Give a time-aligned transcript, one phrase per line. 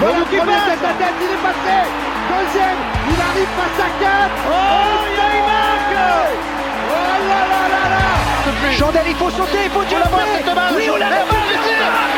[0.00, 1.76] Voilà, premier tête à tête, il est passé.
[2.32, 2.80] Deuxième,
[3.12, 4.32] il arrive face à 4.
[4.48, 4.54] Oh,
[5.04, 5.92] il y a une marque
[6.88, 10.72] Oh là là là là Chandel, il faut sauter, il faut tuer la balle.
[10.74, 11.20] Oui, on l'a Essai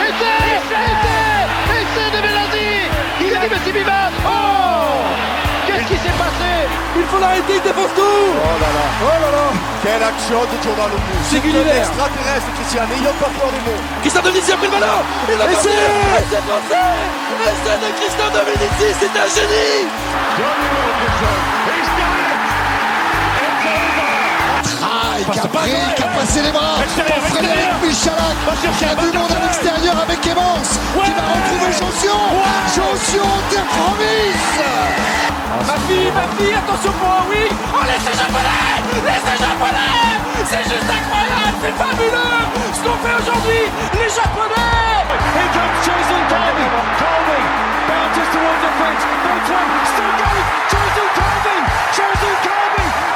[0.06, 1.18] Essai
[1.74, 2.70] Essai de Belazzi
[3.20, 3.72] Il a dit
[4.26, 4.30] Oh
[5.72, 6.52] Qu'est-ce qui s'est passé
[6.96, 8.02] Il faut l'arrêter, il défonce tout.
[8.02, 8.84] Oh là là.
[9.02, 9.46] Oh là là.
[9.82, 10.96] Quelle action de Giordano
[11.28, 11.74] C'est Gulliver.
[11.82, 15.00] extraterrestre, Christian, n'ayons pas peur des mots Christian Dominici a pris le ballon.
[15.26, 16.38] Il a passé Essai.
[16.46, 17.02] Français
[17.42, 19.88] Essai de Christian Dominici, c'est un génie
[25.22, 26.82] Traille qui a pris, qui a passé les bras.
[26.82, 28.34] Pour Frédéric Michalak
[28.78, 32.18] qui a du monde à l'extérieur avec Evans qui va retrouver Jonction
[32.74, 34.82] Jonction terre promise.
[35.66, 41.56] Ma fille, ma fille, attention pour oui Oh laissez japonais Laissez japonais C'est juste incroyable,
[41.62, 42.42] c'est fabuleux.
[42.74, 43.62] Ce qu'on fait aujourd'hui,
[43.94, 45.06] les japonais.
[45.12, 46.66] Here comes Jason Colby
[46.98, 47.40] Colby
[47.86, 49.04] bounces towards the fence.
[49.06, 50.46] One, still going.
[50.72, 51.56] Jason Colby
[51.94, 53.11] Jason Colby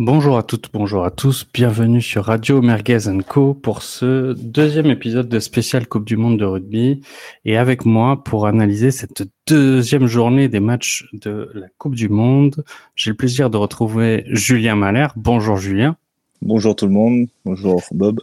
[0.00, 5.28] Bonjour à toutes, bonjour à tous, bienvenue sur Radio Merguez Co pour ce deuxième épisode
[5.28, 7.00] de spécial Coupe du Monde de rugby
[7.44, 12.64] et avec moi pour analyser cette deuxième journée des matchs de la Coupe du Monde,
[12.94, 15.08] j'ai le plaisir de retrouver Julien Malher.
[15.16, 15.96] Bonjour Julien.
[16.42, 18.20] Bonjour tout le monde, bonjour Bob.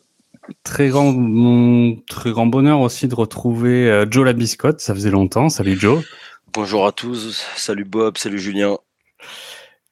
[0.63, 5.49] Très grand, mon très grand bonheur aussi de retrouver euh, Joe Labiscotte, ça faisait longtemps.
[5.49, 6.05] Salut Joe.
[6.53, 8.77] Bonjour à tous, salut Bob, salut Julien.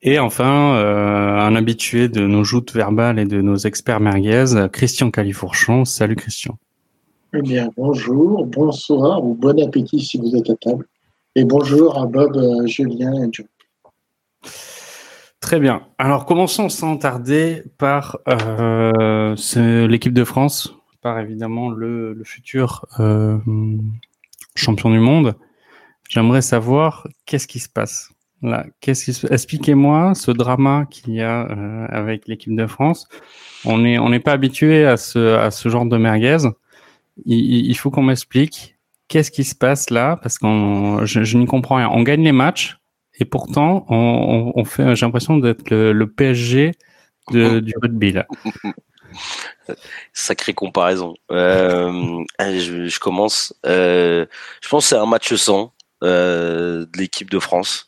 [0.06, 5.12] Et enfin, euh, un habitué de nos joutes verbales et de nos experts merguez, Christian
[5.12, 5.86] Califourchon.
[5.86, 6.58] Salut Christian.
[7.34, 10.88] Eh bien, bonjour, bonsoir ou bon appétit si vous êtes à table.
[11.36, 13.46] Et bonjour à Bob, euh, Julien et Joe.
[15.40, 15.84] Très bien.
[15.98, 19.36] Alors commençons sans tarder par euh,
[19.88, 22.86] l'équipe de France, par évidemment le, le futur
[24.56, 25.36] champion du monde.
[26.10, 28.10] J'aimerais savoir qu'est-ce qui se passe?
[28.44, 28.66] Là.
[28.82, 29.32] Qu'est-ce qui se...
[29.32, 33.08] Expliquez-moi ce drama qu'il y a euh, avec l'équipe de France.
[33.66, 36.38] On est on n'est pas habitué à ce à ce genre de merguez.
[37.26, 38.76] Il, faut qu'on m'explique
[39.08, 41.90] qu'est-ce qui se passe là parce qu'on je, je n'y comprends rien.
[41.92, 42.78] On gagne les matchs.
[43.20, 46.72] Et pourtant, on, on- on fait, j'ai l'impression d'être le, le PSG
[47.32, 48.26] de, du rugby là.
[50.14, 51.14] Sacrée comparaison.
[51.32, 53.54] Euh, je, je commence.
[53.66, 54.26] Euh,
[54.62, 57.88] je pense que c'est un match sans euh, de l'équipe de France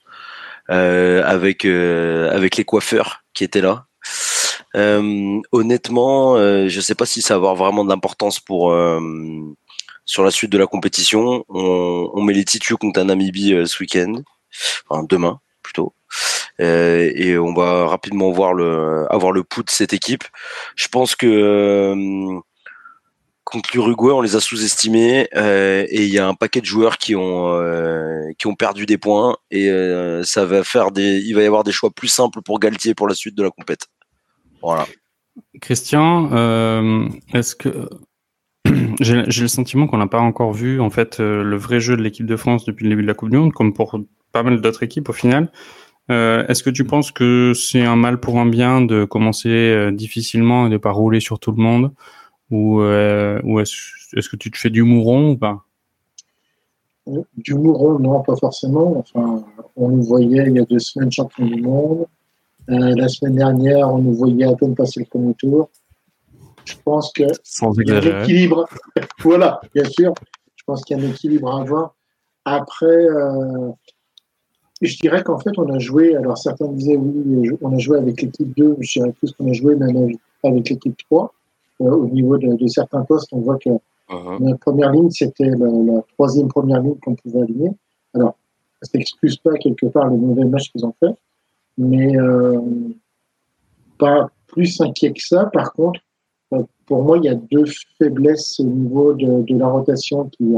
[0.70, 3.86] avec euh, avec les coiffeurs qui étaient là.
[4.76, 9.00] Euh, honnêtement, euh, je sais pas si ça va avoir vraiment de l'importance pour euh,
[10.06, 11.46] sur la suite de la compétition.
[11.50, 14.16] On, on met les titus contre un Namibie euh, ce week-end,
[14.90, 15.94] enfin demain plutôt.
[16.62, 20.24] Euh, et on va rapidement voir le avoir le pouls de cette équipe.
[20.76, 22.40] Je pense que euh,
[23.46, 26.98] contre l'Uruguay, on les a sous-estimés euh, et il y a un paquet de joueurs
[26.98, 31.34] qui ont euh, qui ont perdu des points et euh, ça va faire des il
[31.36, 33.88] va y avoir des choix plus simples pour Galtier pour la suite de la compète.
[34.62, 34.88] Voilà.
[35.62, 36.32] Christian,
[37.34, 37.88] est-ce que
[39.00, 42.26] j'ai le sentiment qu'on n'a pas encore vu en fait le vrai jeu de l'équipe
[42.26, 44.00] de France depuis le début de la Coupe du Monde, comme pour
[44.32, 45.52] pas mal d'autres équipes au final.
[46.10, 50.70] Est-ce que tu penses que c'est un mal pour un bien de commencer difficilement et
[50.72, 51.92] de pas rouler sur tout le monde,
[52.52, 55.62] ou, euh, ou est-ce que tu te fais du mouron ou pas?
[57.38, 58.98] Du Mouron, non, pas forcément.
[58.98, 59.46] Enfin,
[59.76, 62.08] on nous voyait il y a deux semaines champion du monde.
[62.72, 65.70] Euh, la semaine dernière, on nous voyait à peine passer le premier tour.
[66.66, 68.68] Je pense que Sans il y a un équilibre.
[69.20, 70.16] voilà, bien sûr.
[70.56, 71.94] Je pense qu'il y a un équilibre à avoir.
[72.44, 73.70] Après, euh,
[74.82, 76.16] je dirais qu'en fait, on a joué.
[76.16, 78.78] Alors, certains disaient oui, on a joué avec l'équipe 2.
[78.80, 81.36] Je dirais plus qu'on a joué même avec- avec l'équipe 3.
[81.82, 83.70] Euh, au niveau de, de certains postes, on voit que
[84.10, 84.50] Mhm.
[84.50, 87.72] la première ligne, c'était la, la troisième première ligne qu'on pouvait aligner.
[88.14, 88.38] Alors,
[88.82, 91.16] ça s'excuse pas quelque part le mauvais match qu'ils ont fait,
[91.78, 92.60] mais euh,
[93.98, 95.46] pas plus inquiet que ça.
[95.48, 96.00] Par contre,
[96.54, 97.66] euh, pour moi, il y a deux
[97.98, 100.54] faiblesses au niveau de, de la rotation qui,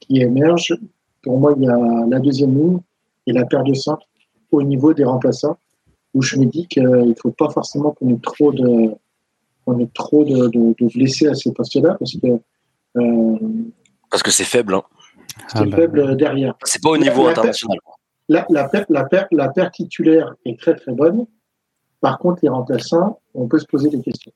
[0.00, 0.78] qui émergent.
[1.22, 2.78] Pour moi, il y a la deuxième ligne
[3.26, 4.06] et la paire de centre
[4.50, 5.58] au niveau des remplaçants,
[6.14, 8.94] où je me dis qu'il ne faut pas forcément qu'on ait trop de,
[9.68, 12.26] qu'on ait trop de, de- de blessés à ces postes-là, parce que
[12.96, 13.36] euh,
[14.10, 14.74] Parce que c'est faible.
[14.74, 14.82] Hein.
[15.48, 16.54] c'est Ah bah, faible derrière.
[16.64, 17.78] C'est pas au niveau la- international.
[18.30, 21.26] La, la, paire, la, paire, la paire titulaire est très très bonne.
[22.00, 24.32] Par contre, les remplaçants, on peut se poser des questions.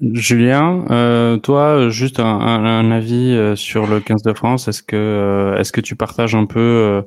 [0.00, 4.68] Julien, euh, toi, juste un, avis euh, sur le 15 de France.
[4.68, 7.02] Est-ce que, euh, est-ce que tu partages un peu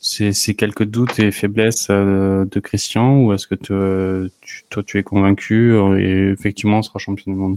[0.00, 4.30] ces, quelques doutes et faiblesses de Christian ou est-ce que tu,
[4.68, 7.56] toi, tu es convaincu et effectivement, on sera champion du monde?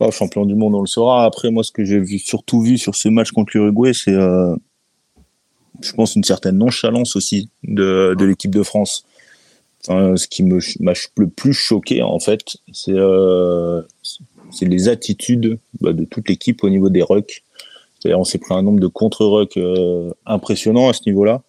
[0.00, 1.24] Bah, Champion du monde, on le saura.
[1.24, 5.92] Après, moi, ce que j'ai vu, surtout vu sur ce match contre l'Uruguay, c'est, je
[5.92, 9.04] pense, une certaine nonchalance aussi de, de l'équipe de France
[9.86, 13.82] ce qui m'a le plus choqué en fait, c'est euh,
[14.62, 17.44] les attitudes bah, de toute l'équipe au niveau des rucks.
[18.06, 21.42] on s'est pris un nombre de contre-rucks euh, impressionnant à ce niveau-là.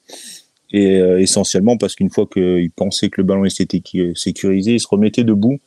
[0.71, 3.81] Et euh, essentiellement parce qu'une fois qu'ils pensaient que le ballon était
[4.15, 5.59] sécurisé, ils se remettaient debout.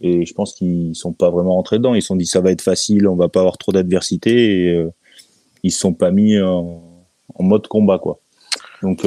[0.00, 1.94] Et je pense qu'ils sont pas vraiment rentrés dedans.
[1.94, 4.68] Ils se sont dit ça va être facile, on va pas avoir trop d'adversité.
[4.68, 4.84] Et
[5.62, 6.82] ils se sont pas mis en,
[7.34, 8.20] en, mode combat quoi.
[8.82, 9.04] Donc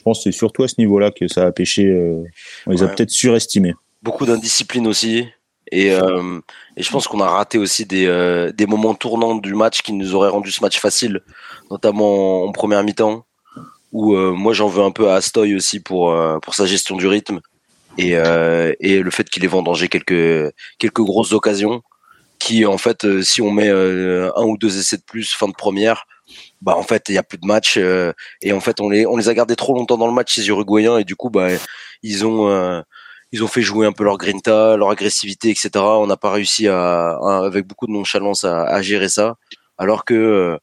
[0.00, 1.84] je pense que c'est surtout à ce niveau-là que ça a pêché.
[1.84, 2.24] Euh,
[2.66, 3.74] on les a peut-être surestimés.
[4.00, 5.26] Beaucoup d'indiscipline aussi.
[5.70, 6.40] Et, euh,
[6.78, 9.92] et, je pense qu'on a raté aussi des, euh, des moments tournants du match qui
[9.92, 11.20] nous auraient rendu ce match facile,
[11.70, 13.26] notamment en, première mi-temps,
[13.92, 17.40] où moi j'en veux un peu à Astoy aussi pour, pour sa gestion du rythme
[17.98, 18.12] et,
[18.80, 21.82] et le fait qu'il ait vendangé quelques, quelques grosses occasions
[22.38, 26.06] qui, en fait, si on met un ou deux essais de plus fin de première,
[26.60, 28.12] bah en fait il y a plus de match euh,
[28.42, 30.48] et en fait on les on les a gardés trop longtemps dans le match ces
[30.48, 31.48] Uruguayens et du coup bah
[32.02, 32.82] ils ont euh,
[33.32, 35.70] ils ont fait jouer un peu leur grinta, leur agressivité, etc.
[35.76, 37.12] On n'a pas réussi à,
[37.44, 39.36] avec beaucoup de nonchalance à, à gérer ça,
[39.78, 40.58] alors que euh,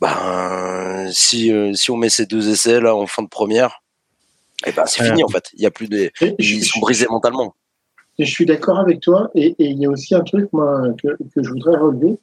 [0.00, 3.82] bah, si si on met ces deux essais là en fin de première,
[4.64, 5.50] et eh ben c'est fini en fait.
[5.54, 7.54] Il y a plus de ils sont brisés mentalement.
[8.20, 11.08] je suis d'accord avec toi et, et, il y a aussi un truc moi que,
[11.34, 12.18] que je voudrais relever,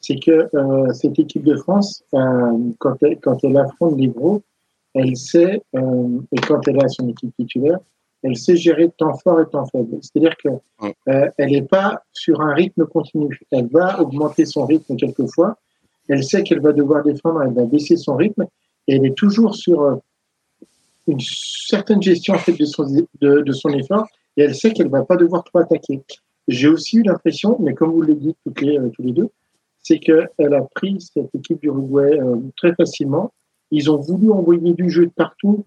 [0.00, 4.42] c'est que euh, cette équipe de France, euh, quand, elle, quand elle affronte les gros,
[4.94, 7.78] elle sait, euh, et quand elle a son équipe titulaire,
[8.22, 9.98] elle sait gérer temps fort et temps faible.
[10.02, 10.48] C'est-à-dire que
[11.08, 13.38] euh, elle n'est pas sur un rythme continu.
[13.52, 15.56] Elle va augmenter son rythme quelquefois.
[16.08, 18.46] Elle sait qu'elle va devoir défendre, elle va baisser son rythme,
[18.88, 19.96] et elle est toujours sur euh,
[21.06, 22.84] une certaine gestion en fait de son,
[23.20, 24.06] de, de son effort,
[24.36, 26.02] et elle sait qu'elle va pas devoir trop attaquer.
[26.48, 29.28] J'ai aussi eu l'impression, mais comme vous l'avez dit toutes les, tous les deux,
[29.88, 33.32] c'est qu'elle a pris cette équipe d'Uruguay euh, très facilement.
[33.70, 35.64] Ils ont voulu envoyer du jeu de partout,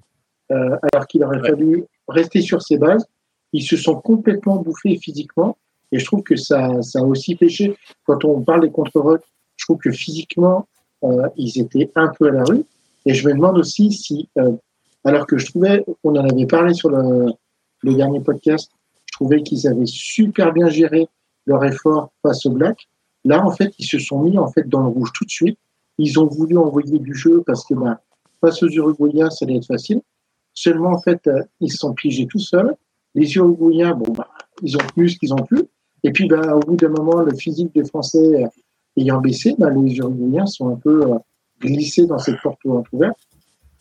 [0.52, 3.04] euh, alors qu'il aurait fallu rester sur ses bases.
[3.52, 5.58] Ils se sont complètement bouffés physiquement.
[5.92, 7.76] Et je trouve que ça, ça a aussi pêché.
[8.06, 9.20] Quand on parle des contre
[9.58, 10.68] je trouve que physiquement,
[11.04, 12.64] euh, ils étaient un peu à la rue.
[13.08, 14.30] Et je me demande aussi si,
[15.04, 17.32] alors que je trouvais, on en avait parlé sur le,
[17.82, 18.70] le dernier podcast,
[19.08, 21.08] je trouvais qu'ils avaient super bien géré
[21.48, 22.88] leur effort face au Black.
[23.24, 25.58] Là, en fait, ils se sont mis en fait dans le rouge tout de suite.
[25.98, 28.02] Ils ont voulu envoyer du jeu parce que bah,
[28.40, 30.02] face aux Uruguayens, ça allait être facile.
[30.54, 32.76] Seulement, en fait, euh, ils se sont piégés tout seuls.
[33.14, 34.28] Les Uruguayens, bon, bah,
[34.64, 35.64] ils ont plus ce qu'ils ont pu.
[36.04, 38.48] Et puis, bah, au bout d'un moment, le physique des Français euh,
[38.98, 41.18] ayant baissé, bah, les Uruguayens sont un peu euh,
[41.60, 42.60] glissés dans cette porte
[42.92, 43.18] ouverte.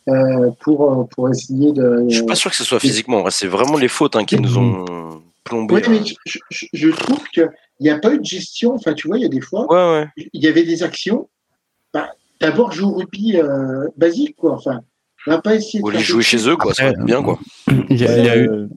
[0.09, 2.07] Euh, pour, pour essayer de.
[2.09, 3.23] Je suis pas sûr que ce soit physiquement.
[3.31, 5.75] C'est vraiment les fautes hein, qui nous ont plombé.
[5.75, 6.39] Oui, mais je,
[6.73, 7.49] je trouve que
[7.81, 8.75] il n'y a pas eu de gestion.
[8.75, 9.67] Enfin, tu vois, il y a des fois,
[10.17, 11.29] il y avait des actions.
[11.93, 12.11] Bah,
[12.41, 14.53] D'abord, jouer au rugby euh, basique, quoi.
[14.53, 14.81] Enfin,
[15.27, 15.83] on va pas essayer.
[15.93, 16.73] Les jouer chez eux, quoi.
[16.73, 17.39] Ça bien, quoi.
[17.91, 18.69] Il y a, eu...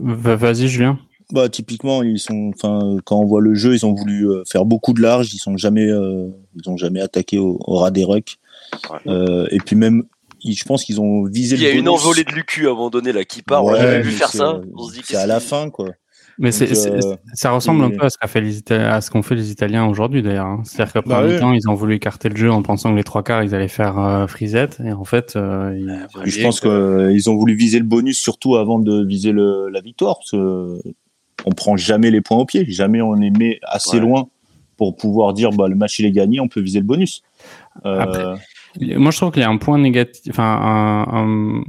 [0.00, 0.98] Vas-y, Julien.
[1.32, 4.64] Bah, typiquement, ils sont, enfin, quand on voit le jeu, ils ont voulu euh, faire
[4.64, 5.32] beaucoup de large.
[5.32, 8.38] Ils sont jamais, euh, ils ont jamais attaqué au, ras des rucks.
[9.06, 10.04] et puis même,
[10.44, 11.56] je pense qu'ils ont visé.
[11.56, 13.64] Il y a une envolée de Lucu à un moment donné là qui part.
[13.64, 14.60] on a vu faire ça.
[15.04, 15.88] C'est à la fin, quoi.
[16.40, 20.22] Mais c'est, euh, ça ressemble un peu à ce, fait qu'ont fait les Italiens aujourd'hui
[20.22, 20.46] d'ailleurs.
[20.46, 20.62] Hein.
[20.64, 21.40] C'est-à-dire qu'après bah oui.
[21.40, 23.66] temps, ils ont voulu écarter le jeu en pensant que les trois quarts, ils allaient
[23.66, 24.78] faire euh, frisette.
[24.84, 26.30] Et en fait, euh, ils...
[26.30, 30.18] je pense qu'ils ont voulu viser le bonus surtout avant de viser le, la victoire.
[30.18, 30.78] Parce que
[31.44, 34.28] on prend jamais les points au pied, jamais on les met assez loin
[34.76, 37.22] pour pouvoir dire bah, le match il est gagné, on peut viser le bonus.
[37.84, 38.24] Après,
[38.80, 40.30] moi, je trouve qu'il y a un point négatif.
[40.30, 41.62] Enfin, un...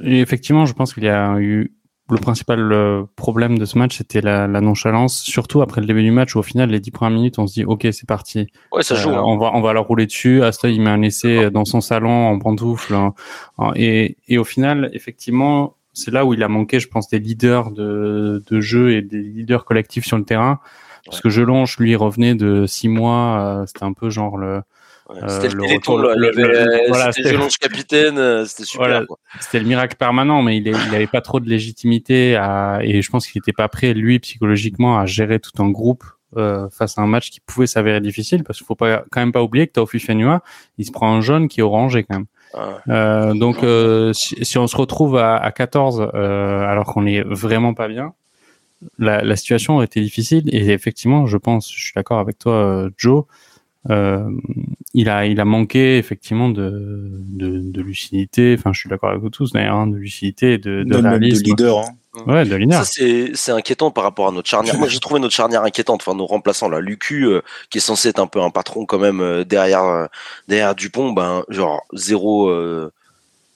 [0.00, 1.72] effectivement, je pense qu'il y a eu
[2.10, 6.10] le principal euh, problème de ce match, c'était la, nonchalance, surtout après le début du
[6.10, 8.48] match où au final, les dix premières minutes, on se dit, ok, c'est parti.
[8.72, 9.10] Ouais, ça joue.
[9.10, 9.22] Euh, hein.
[9.24, 10.42] On va, on va leur rouler dessus.
[10.42, 12.94] Asta, il met un essai dans son salon en pantoufle.
[12.94, 13.14] Hein.
[13.76, 17.70] Et, et au final, effectivement, c'est là où il a manqué, je pense, des leaders
[17.70, 20.60] de, de jeu et des leaders collectifs sur le terrain.
[21.06, 23.38] Parce que Jelonche, lui, revenait de six mois.
[23.40, 24.62] Euh, c'était un peu genre le,
[25.28, 29.04] c'était le, avait voilà, c'était capitaine, euh, c'était super.
[29.40, 33.26] C'était le miracle permanent, mais il n'avait pas trop de légitimité à, et je pense
[33.26, 36.04] qu'il n'était pas prêt, lui, psychologiquement, à gérer tout un groupe
[36.36, 39.32] euh, face à un match qui pouvait s'avérer difficile, parce qu'il faut pas, quand même
[39.32, 40.42] pas oublier que Taofi Fenua,
[40.78, 42.26] il se prend un jaune qui est orangé quand même.
[42.54, 42.78] Ah.
[42.88, 47.22] Euh, donc, euh, si, si, on se retrouve à, à 14, euh, alors qu'on est
[47.22, 48.12] vraiment pas bien,
[48.98, 50.44] la, la, situation aurait été difficile.
[50.54, 53.24] Et effectivement, je pense, je suis d'accord avec toi, Joe.
[53.90, 54.30] Euh,
[54.94, 58.54] il a il a manqué effectivement de de, de lucidité.
[58.58, 61.42] Enfin, je suis d'accord avec vous tous d'ailleurs, hein, de lucidité, de, de réalisme.
[61.42, 61.78] De leader.
[61.78, 61.94] Hein.
[62.26, 62.84] Ouais, de leader.
[62.84, 64.76] Ça c'est c'est inquiétant par rapport à notre charnière.
[64.78, 66.02] Moi, j'ai trouvé notre charnière inquiétante.
[66.06, 68.98] Enfin, nos remplaçants là, Lucu, euh, qui est censé être un peu un patron quand
[68.98, 70.06] même euh, derrière euh,
[70.46, 72.50] derrière Dupont, ben genre zéro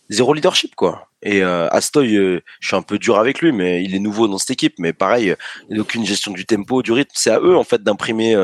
[0.09, 1.09] zéro leadership quoi.
[1.23, 4.38] Et euh, Astoy, je suis un peu dur avec lui, mais il est nouveau dans
[4.38, 4.75] cette équipe.
[4.78, 5.35] Mais pareil,
[5.69, 7.11] il n'y a aucune gestion du tempo, du rythme.
[7.14, 8.37] C'est à eux en fait d'imprimer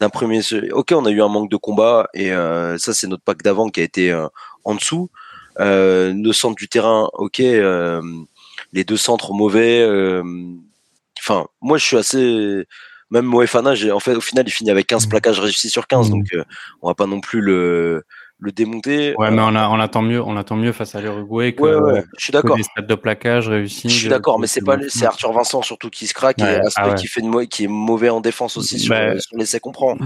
[0.00, 0.72] d'imprimer ce.
[0.72, 3.68] Ok, on a eu un manque de combat et euh, ça c'est notre pack d'avant
[3.68, 4.26] qui a été euh,
[4.64, 5.10] en dessous.
[5.60, 9.84] Euh, nos centres du terrain, ok, les deux centres mauvais.
[11.18, 12.66] Enfin, moi je suis assez.
[13.10, 15.08] Même Moefana, en fait, au final, il finit avec 15 mmh.
[15.08, 16.10] plaquages réussis sur 15, mmh.
[16.10, 16.24] donc
[16.82, 18.02] on va pas non plus le
[18.38, 19.14] le démonter.
[19.16, 21.74] Ouais, mais on, a, on attend mieux, on attend mieux face à l'Uruguay que, ouais,
[21.74, 22.56] ouais, je suis d'accord.
[22.56, 23.88] des stades de plaquage réussis.
[23.88, 26.94] Je suis d'accord, mais c'est pas, c'est Arthur Vincent surtout qui se craque et ah
[26.94, 29.96] qui fait de, qui est mauvais en défense aussi sur, bah, sur l'essai qu'on prend.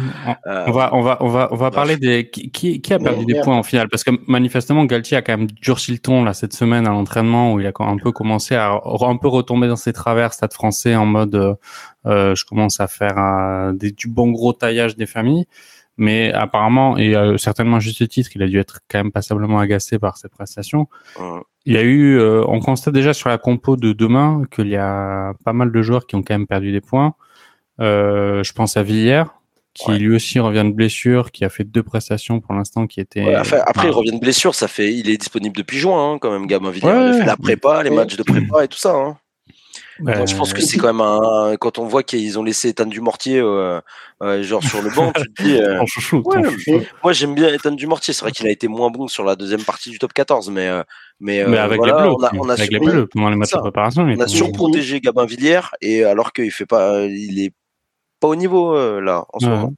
[0.46, 3.24] Euh, on va, on va, on va, on va parler des qui, qui a perdu
[3.24, 6.34] des points en finale parce que manifestement Galtier a quand même durci le ton là
[6.34, 9.76] cette semaine à l'entraînement où il a un peu commencé à un peu retomber dans
[9.76, 11.54] ses travers stade français en mode euh,
[12.06, 15.46] euh je commence à faire euh, des, du bon gros taillage des familles
[15.98, 19.98] mais apparemment, et euh, certainement juste titre, il a dû être quand même passablement agacé
[19.98, 20.86] par cette prestation.
[21.66, 24.76] Il y a eu, euh, on constate déjà sur la compo de demain qu'il y
[24.76, 27.14] a pas mal de joueurs qui ont quand même perdu des points.
[27.80, 29.24] Euh, je pense à Villiers,
[29.74, 33.34] qui lui aussi revient de blessure, qui a fait deux prestations pour l'instant qui étaient.
[33.34, 36.46] après, il revient de blessure, ça fait, il est disponible depuis juin hein, quand même,
[36.46, 36.88] Gabin Villiers.
[36.88, 38.94] il a fait la prépa, les matchs de prépa et tout ça.
[38.94, 39.16] Hein
[39.98, 41.56] je pense que c'est quand même un.
[41.56, 43.80] Quand on voit qu'ils ont laissé Ethan Dumortier, euh,
[44.22, 45.56] euh, genre sur le banc, tu te dis.
[45.56, 46.22] Euh, chouchou,
[47.02, 48.14] Moi, j'aime bien Ethan Dumortier.
[48.14, 50.68] C'est vrai qu'il a été moins bon sur la deuxième partie du top 14, mais.
[50.68, 50.82] Euh,
[51.20, 53.52] mais, mais avec les bleus, on a, on a avec les bleus pendant les matchs
[53.52, 54.02] de préparation.
[54.02, 57.04] On a surprotégé Gabin Villiers, et alors qu'il fait pas.
[57.04, 57.52] Il est
[58.20, 59.72] pas au niveau, là, en ce moment.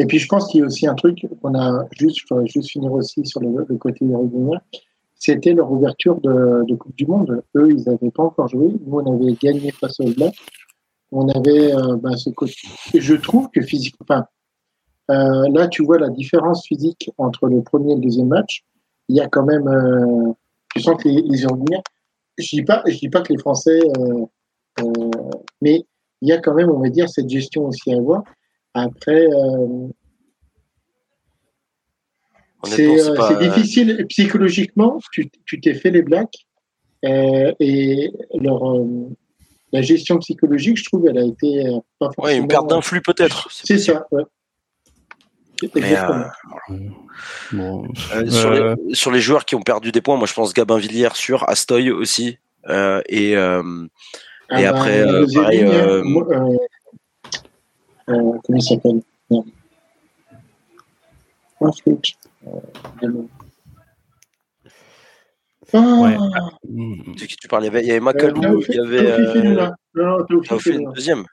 [0.00, 2.20] Et puis, je pense qu'il y a aussi un truc qu'on a juste.
[2.30, 4.58] Je juste finir aussi sur le, le côté régulier
[5.18, 7.42] c'était leur ouverture de, Coupe du Monde.
[7.56, 8.68] Eux, ils n'avaient pas encore joué.
[8.86, 10.38] Nous, on avait gagné face aux Blacks.
[11.10, 12.54] On avait euh, bah, ce côté.
[12.94, 14.24] je trouve que physiquement,
[15.10, 18.64] euh, là, tu vois la différence physique entre le premier et le deuxième match.
[19.08, 20.32] Il y a quand même, euh,
[20.74, 23.80] tu sens que les, les je dis pas, je dis pas que les Français,
[25.60, 25.84] mais
[26.20, 28.22] il y a quand même, on va dire, cette gestion aussi à avoir.
[28.74, 29.26] Après,
[32.64, 34.98] c'est euh, difficile psychologiquement.
[35.12, 36.46] Tu t'es fait les blacks
[37.04, 38.84] euh, et leur, euh,
[39.72, 41.64] la gestion psychologique, je trouve, elle a été
[41.98, 42.26] pas forcément.
[42.26, 43.48] Ouais, une perte d'influx peut-être.
[43.50, 44.06] C'est ça.
[44.10, 44.24] Ouais.
[48.28, 51.14] sur, les, sur, les, joueurs qui ont perdu des points, moi je pense Gabin Villiers
[51.14, 52.38] sur Astoy aussi.
[52.68, 53.62] et, ah
[54.58, 55.64] et après, pareil.
[58.06, 59.02] comment il s'appelle?
[65.74, 66.50] Ah.
[67.16, 69.10] Tu parlais, il y avait Macalou, il y avait.
[69.10, 69.70] Euh,
[70.94, 71.24] deuxième.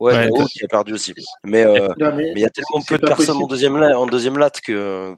[0.00, 1.14] Ouais, qui a perdu aussi.
[1.44, 4.60] Mais euh, mais il y a tellement peu de personnes en deuxième, en deuxième latte
[4.60, 5.14] que.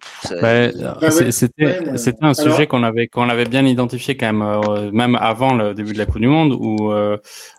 [1.11, 5.73] C'était un sujet qu'on avait, qu'on avait bien identifié quand même, euh, même avant le
[5.73, 7.17] début de la Coupe du Monde, où euh,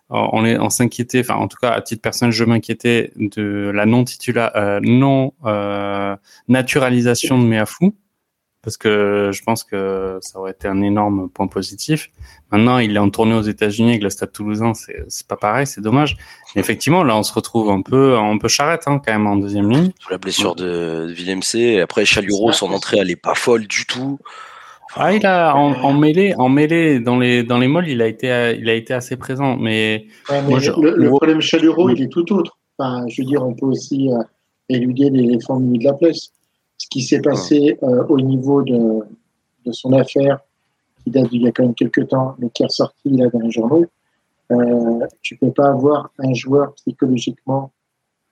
[0.09, 3.87] on, est, on s'inquiétait, enfin en tout cas à titre personnel, je m'inquiétais de la
[3.87, 5.33] non titula, euh, non
[6.47, 7.95] naturalisation de Meafou
[8.67, 12.11] parce que je pense que ça aurait été un énorme point positif.
[12.51, 15.65] Maintenant, il est en tournée aux États-Unis avec le Stade Toulousain, c'est c'est pas pareil,
[15.65, 16.17] c'est dommage.
[16.53, 19.37] Mais effectivement, là, on se retrouve un peu un peu charrette hein, quand même en
[19.37, 19.91] deuxième ligne.
[20.11, 21.79] La blessure de Willem C.
[21.79, 24.19] Après Chaluro, son entrée, elle est pas folle du tout.
[24.97, 28.07] ah, il a en, en, mêlée, en mêlée dans les dans les molles, il a
[28.07, 29.55] été il a été assez présent.
[29.55, 32.57] Mais, le, problème Chaluro, il est tout autre.
[32.77, 34.21] Enfin, je veux dire, on peut aussi euh,
[34.67, 36.33] éluder l'éléphant de la place
[36.77, 38.99] ce qui s'est passé euh, au niveau de,
[39.65, 40.39] de, son affaire,
[41.03, 43.39] qui date d'il y a quand même quelques temps, mais qui est ressorti là dans
[43.39, 43.85] les journaux,
[44.51, 47.71] euh, tu peux pas avoir un joueur psychologiquement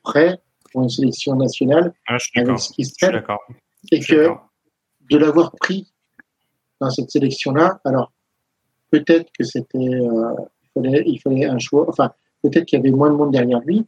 [0.03, 0.39] prêt
[0.71, 3.11] pour une sélection nationale ah, avec ce qui se fait.
[3.91, 4.29] Et que
[5.09, 5.91] de l'avoir pris
[6.79, 8.11] dans cette sélection-là, alors
[8.91, 10.33] peut-être que c'était, euh,
[10.63, 12.11] il, fallait, il fallait un choix, enfin
[12.41, 13.85] peut-être qu'il y avait moins de monde derrière lui,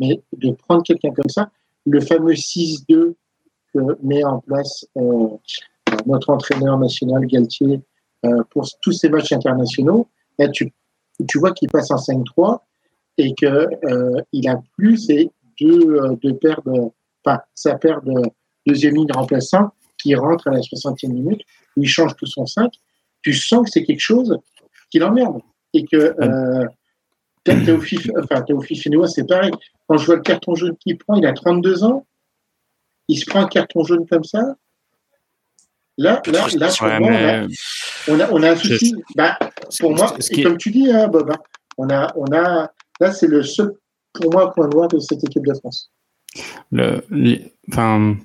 [0.00, 1.50] mais de prendre quelqu'un comme ça,
[1.86, 3.14] le fameux 6-2
[3.72, 5.28] que met en place euh,
[6.06, 7.80] notre entraîneur national Galtier
[8.24, 10.08] euh, pour tous ces matchs internationaux,
[10.38, 10.72] et tu,
[11.28, 12.60] tu vois qu'il passe en 5-3
[13.18, 16.90] et qu'il euh, a plus ces deux, deux paires de,
[17.24, 18.14] enfin, sa paire de
[18.66, 19.70] deuxième ligne remplaçant
[20.00, 21.40] qui rentre à la 60e minute,
[21.76, 22.70] il change tout son 5.
[23.22, 24.38] Tu sens que c'est quelque chose
[24.90, 25.40] qui l'emmerde
[25.74, 26.14] et que
[27.56, 28.44] Théophile, enfin,
[29.06, 29.52] c'est pareil.
[29.86, 32.06] Quand je vois le carton jaune qu'il prend, il a 32 ans.
[33.08, 34.56] Il se prend un carton jaune comme ça.
[35.96, 37.10] Là, là, là, pour moi,
[38.08, 38.94] on, a, on, a, un souci.
[39.16, 39.36] Bah,
[39.80, 41.38] pour moi, et comme tu dis, hein, Bob, hein,
[41.76, 43.74] on a, on a, là, c'est le seul,
[44.12, 45.90] pour moi, point noir de cette équipe de France.
[46.70, 47.02] Le,
[47.68, 48.16] enfin,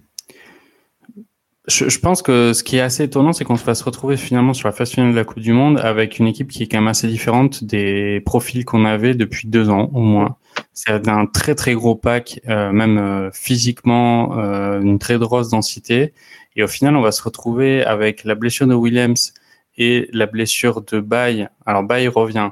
[1.67, 4.67] je, pense que ce qui est assez étonnant, c'est qu'on va se retrouver finalement sur
[4.67, 6.89] la phase finale de la Coupe du Monde avec une équipe qui est quand même
[6.89, 10.35] assez différente des profils qu'on avait depuis deux ans au moins.
[10.73, 16.13] C'est un très très gros pack, euh, même euh, physiquement, euh, une très grosse densité.
[16.57, 19.33] Et au final, on va se retrouver avec la blessure de Williams
[19.77, 21.47] et la blessure de Bay.
[21.65, 22.49] Alors Bay revient,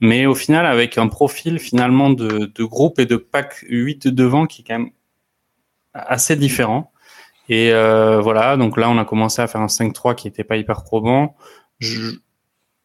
[0.00, 4.46] mais au final avec un profil finalement de, de groupe et de pack 8 devant
[4.46, 4.90] qui est quand même
[5.94, 6.91] assez différent.
[7.52, 10.56] Et euh, voilà, donc là, on a commencé à faire un 5-3 qui n'était pas
[10.56, 11.36] hyper probant.
[11.80, 12.12] Je,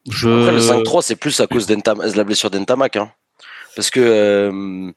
[0.09, 0.27] je...
[0.27, 1.77] Après, le 5-3, c'est plus à cause de
[2.17, 2.97] la blessure d'Entamac.
[2.97, 3.09] Hein.
[3.77, 4.91] Parce que euh,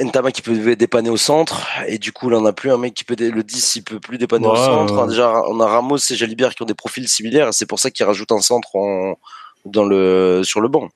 [0.00, 1.66] Entamac, il peut dépanner au centre.
[1.86, 3.14] Et du coup, là, on n'a plus un mec qui peut.
[3.18, 5.06] Le 10, il peut plus dépanner au centre.
[5.06, 7.48] Déjà, on a Ramos et Jalibert qui ont des profils similaires.
[7.48, 9.18] Et c'est pour ça qu'ils rajoutent un centre en,
[9.66, 10.88] dans le, sur le banc.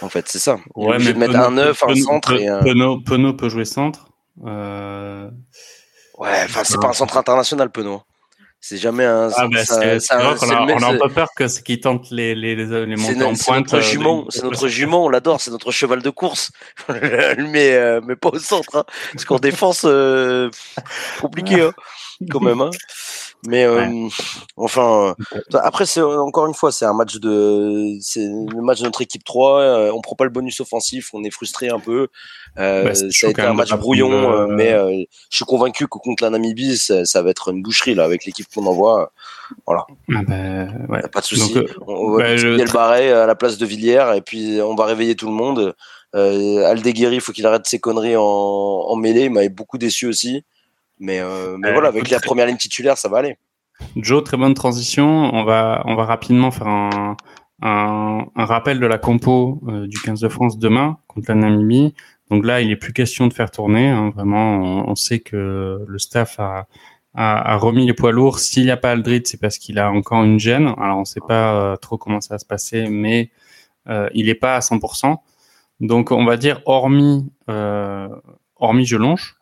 [0.00, 0.56] En fait, c'est ça.
[0.74, 2.32] ouais, mais de mettre un 9, un centre.
[2.32, 2.62] et un...
[2.62, 4.08] peut jouer centre.
[4.46, 5.28] Euh...
[6.18, 8.02] Ouais, enfin, c'est pas un centre international, Penaud.
[8.66, 9.28] C'est jamais un.
[9.36, 12.56] Ah, bah, c'est a, on a un peu peur que ce qui tente les, les,
[12.56, 13.38] les montées en pointe.
[13.38, 16.50] C'est notre euh, jument, c'est notre jument, on l'adore, c'est notre cheval de course.
[16.88, 18.84] mais, euh, mais pas au centre, hein.
[19.12, 20.48] Parce qu'en défense, euh,
[21.20, 21.72] compliqué, hein,
[22.30, 22.62] quand même.
[22.62, 22.70] Hein.
[23.46, 24.08] Mais euh,
[24.56, 28.84] enfin, euh, après c'est encore une fois, c'est un match de, c'est le match de
[28.84, 29.60] notre équipe 3.
[29.60, 32.08] Euh, on prend pas le bonus offensif, on est frustré un peu.
[32.58, 34.70] Euh, bah, ça a été un match brouillon, mais
[35.30, 38.46] je suis convaincu que contre la Namibie, ça, va être une boucherie là avec l'équipe
[38.54, 39.12] qu'on envoie.
[39.66, 39.84] Voilà.
[40.14, 40.34] Ah bah,
[40.88, 41.08] ouais.
[41.08, 41.54] Pas de souci.
[41.86, 45.16] on va bah, le barré à la place de Villiers et puis on va réveiller
[45.16, 45.74] tout le monde.
[46.14, 49.24] Euh, Aldeguerri, il faut qu'il arrête ses conneries en, en mêlée.
[49.24, 50.44] Il m'avait beaucoup déçu aussi.
[50.98, 53.36] Mais, euh, mais voilà, avec la première ligne titulaire, ça va aller.
[53.96, 55.06] Joe, très bonne transition.
[55.06, 57.16] On va, on va rapidement faire un,
[57.62, 61.94] un, un rappel de la compo euh, du 15 de France demain contre la Namibie.
[62.30, 63.88] Donc là, il n'est plus question de faire tourner.
[63.88, 64.10] Hein.
[64.14, 66.66] Vraiment, on, sait que le staff a,
[67.14, 68.38] a, a remis les poids lourds.
[68.38, 70.72] S'il n'y a pas Aldrit, c'est parce qu'il a encore une gêne.
[70.78, 73.30] Alors, on ne sait pas euh, trop comment ça va se passer, mais
[73.88, 75.16] euh, il n'est pas à 100%.
[75.80, 77.30] Donc, on va dire, hormis,
[78.56, 79.36] hormis Jelonche,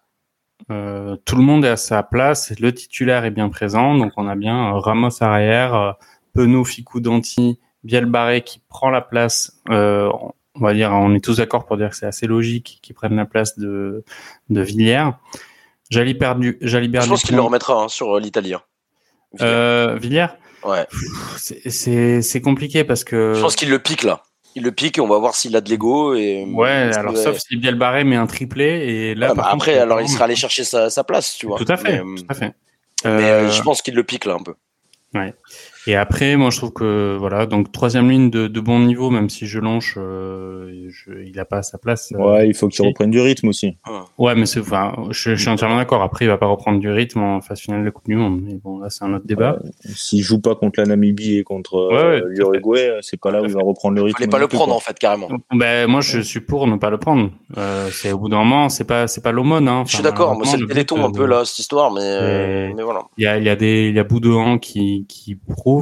[0.70, 4.28] euh, tout le monde est à sa place, le titulaire est bien présent, donc on
[4.28, 5.92] a bien euh, Ramos arrière, euh,
[6.34, 9.60] Penaud, Ficou, Danti, Bielbarré qui prend la place.
[9.70, 10.10] Euh,
[10.54, 13.16] on va dire, on est tous d'accord pour dire que c'est assez logique qu'ils prennent
[13.16, 14.04] la place de
[14.50, 15.10] de Villiers.
[15.90, 18.54] Jalibert du, Je pense qu'il le remettra hein, sur l'Italie.
[19.40, 20.28] Euh, Villiers?
[20.64, 20.86] Ouais.
[21.36, 23.34] C'est compliqué parce que.
[23.34, 24.22] Je pense qu'il le pique là
[24.54, 26.14] il le pique et on va voir s'il a de l'ego.
[26.14, 29.34] Et ouais, alors sauf si bien le barré met un triplé et là.
[29.34, 31.58] Bah, après, alors il sera allé chercher sa, sa, place, tu vois.
[31.58, 31.98] Tout à fait.
[32.00, 32.54] tout à fait.
[33.04, 34.54] Mais euh, je pense qu'il le pique là un peu.
[35.14, 35.34] Ouais.
[35.86, 39.28] Et après, moi, je trouve que voilà, donc troisième ligne de, de bon niveau, même
[39.28, 40.90] si je longe, euh,
[41.26, 42.12] il a pas sa place.
[42.12, 43.76] Euh, ouais, il faut qu'il reprenne du rythme aussi.
[44.16, 46.02] Ouais, mais c'est, enfin, je, suis entièrement d'accord.
[46.02, 48.40] Après, il va pas reprendre du rythme en phase finale de la Coupe du Monde.
[48.44, 49.58] Mais bon, là, c'est un autre débat.
[49.84, 53.52] S'il joue pas contre la Namibie et contre euh, l'Uruguay, c'est pas là où il
[53.52, 54.22] va reprendre le rythme.
[54.22, 55.28] Il pas le prendre en fait carrément.
[55.52, 57.30] Ben moi, je suis pour ne pas le prendre.
[57.58, 59.68] Euh, c'est au bout d'un moment, c'est pas, c'est pas l'aumône.
[59.68, 59.82] Hein.
[59.86, 60.36] je suis d'accord.
[60.36, 63.02] Moi, c'est le téléthon un peu là cette histoire, mais, mais voilà.
[63.18, 65.06] Il y a, il y a des, il y a bout de qui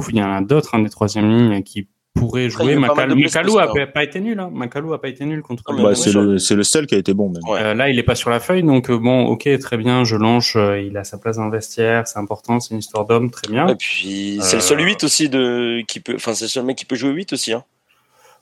[0.09, 2.75] il y en a d'autres, hein, des troisième lignes qui pourraient jouer.
[2.75, 4.39] Macalou a pas été nul.
[4.39, 4.49] Hein.
[4.53, 5.63] Macalou a pas été nul contre.
[5.75, 7.29] Bah, c'est le, le, seul qui a été bon.
[7.29, 7.41] Même.
[7.49, 10.03] Euh, là, il est pas sur la feuille, donc euh, bon, ok, très bien.
[10.03, 13.05] Je lance, euh, il a sa place dans le vestiaire, c'est important, c'est une histoire
[13.05, 13.67] d'homme, très bien.
[13.67, 16.77] Et puis c'est le seul 8 aussi de qui peut, enfin c'est le seul mec
[16.77, 17.53] qui peut jouer 8 aussi.
[17.53, 17.63] Hein.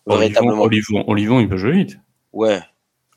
[0.06, 2.00] Olivon, Olivon, Olivon, il peut jouer 8.
[2.34, 2.60] Ouais.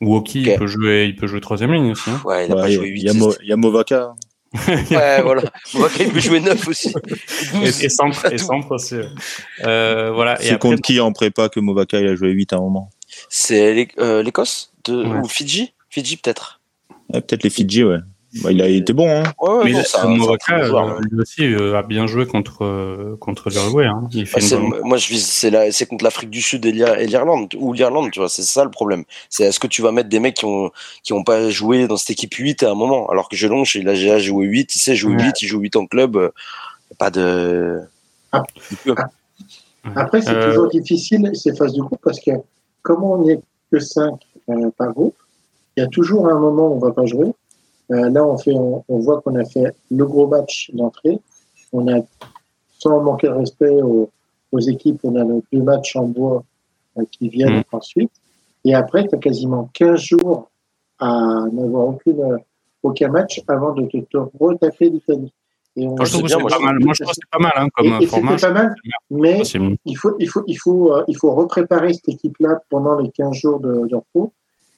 [0.01, 2.11] Ou Oki, il peut jouer, il peut jouer troisième ligne aussi.
[2.11, 2.21] Hein.
[2.25, 3.01] Ouais, il a pas joué 8.
[3.43, 4.15] Il y a Movaka
[4.91, 5.43] ouais, voilà.
[5.99, 6.93] il peut jouer neuf aussi.
[7.55, 8.97] et, et, centre, et centre aussi.
[9.65, 10.37] Euh, voilà.
[10.41, 12.91] C'est contre qui en prépa que Movaka il a joué 8 à un moment
[13.29, 15.05] C'est euh, l'Écosse de...
[15.05, 15.73] ou Fidji?
[15.89, 16.61] Fidji peut-être.
[17.13, 17.99] Ouais, peut-être les Fidji, ouais.
[18.41, 19.11] Bah, il a été bon.
[19.11, 19.25] Hein.
[19.41, 23.85] Ouais, mais ça, euh, lui aussi euh, a bien joué contre euh, contre l'Uruguay.
[23.85, 24.09] Hein.
[24.11, 28.21] Bah, moi, je vis c'est c'est contre l'Afrique du Sud et l'Irlande ou l'Irlande, tu
[28.21, 28.31] vois.
[28.31, 29.05] C'est ça le problème.
[29.29, 30.71] C'est est-ce que tu vas mettre des mecs qui ont
[31.03, 33.87] qui ont pas joué dans cette équipe 8 à un moment, alors que Gelonge, il
[33.89, 36.33] a déjà joué 8, il sait jouer 8, il joue 8 en club.
[36.99, 37.81] Pas de.
[38.33, 38.45] Ah.
[39.95, 42.31] Après, c'est toujours difficile ces phases du groupe parce que
[42.81, 43.41] comme on n'est
[43.71, 44.15] que 5
[44.79, 45.17] par groupe,
[45.77, 47.33] il y a toujours un moment où on va pas jouer.
[47.91, 51.21] Euh, là, on, fait, on, voit qu'on a fait le gros match d'entrée.
[51.73, 52.01] On a,
[52.79, 54.11] sans manquer de respect aux,
[54.61, 56.45] équipes, on a nos deux matchs en bois
[56.99, 57.77] euh, qui viennent mmh.
[57.77, 58.13] ensuite.
[58.65, 60.51] Et après, tu as quasiment 15 jours
[60.99, 62.39] à n'avoir aucune,
[62.83, 65.33] aucun match avant de te, te retaper l'Italie.
[65.75, 66.79] Moi, je trouve que c'est pas mal.
[66.81, 68.37] Moi, je trouve que c'est pas mal hein, comme et, et format.
[68.37, 68.75] pas mal,
[69.11, 69.43] mais
[69.87, 73.33] il faut, il faut, il faut, euh, il faut repréparer cette équipe-là pendant les 15
[73.33, 74.33] jours de, de repos.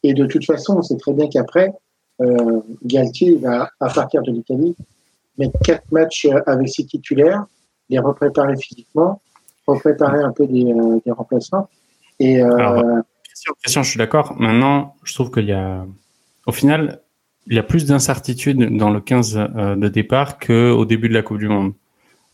[0.05, 1.73] Et de toute façon, on sait très bien qu'après,
[2.21, 4.77] euh, Galtier va, à partir de l'Italie,
[5.39, 7.45] mettre quatre matchs euh, avec ses titulaires,
[7.91, 9.21] les repréparer physiquement,
[9.67, 11.69] repréparer un peu des, euh, des remplaçants.
[12.21, 14.35] Et, euh, Alors, question, question, je suis d'accord.
[14.39, 15.85] Maintenant, je trouve qu'il y a,
[16.47, 17.01] au final,
[17.47, 21.23] il y a plus d'incertitudes dans le 15 euh, de départ qu'au début de la
[21.23, 21.75] Coupe du Monde.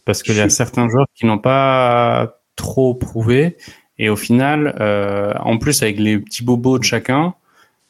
[0.04, 3.56] Parce qu'il y a certains joueurs qui n'ont pas trop prouvé.
[3.98, 7.34] Et au final, euh, en plus, avec les petits bobos de chacun,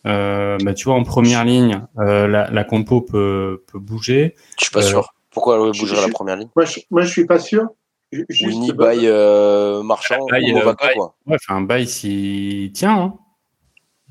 [0.07, 4.35] euh, bah, tu vois, en première ligne, euh, la, la, compo peut, peut bouger.
[4.59, 5.13] Je suis pas sûr.
[5.31, 6.49] Pourquoi elle bougerait la première ligne?
[6.57, 7.67] moi je, moi, je suis pas sûr.
[8.13, 11.15] Juste Winnie, Baye, euh, Marchand, Baye, Movaca, Baye, quoi.
[11.27, 12.99] Ouais, enfin, Baye s'il tient.
[13.01, 13.15] Hein.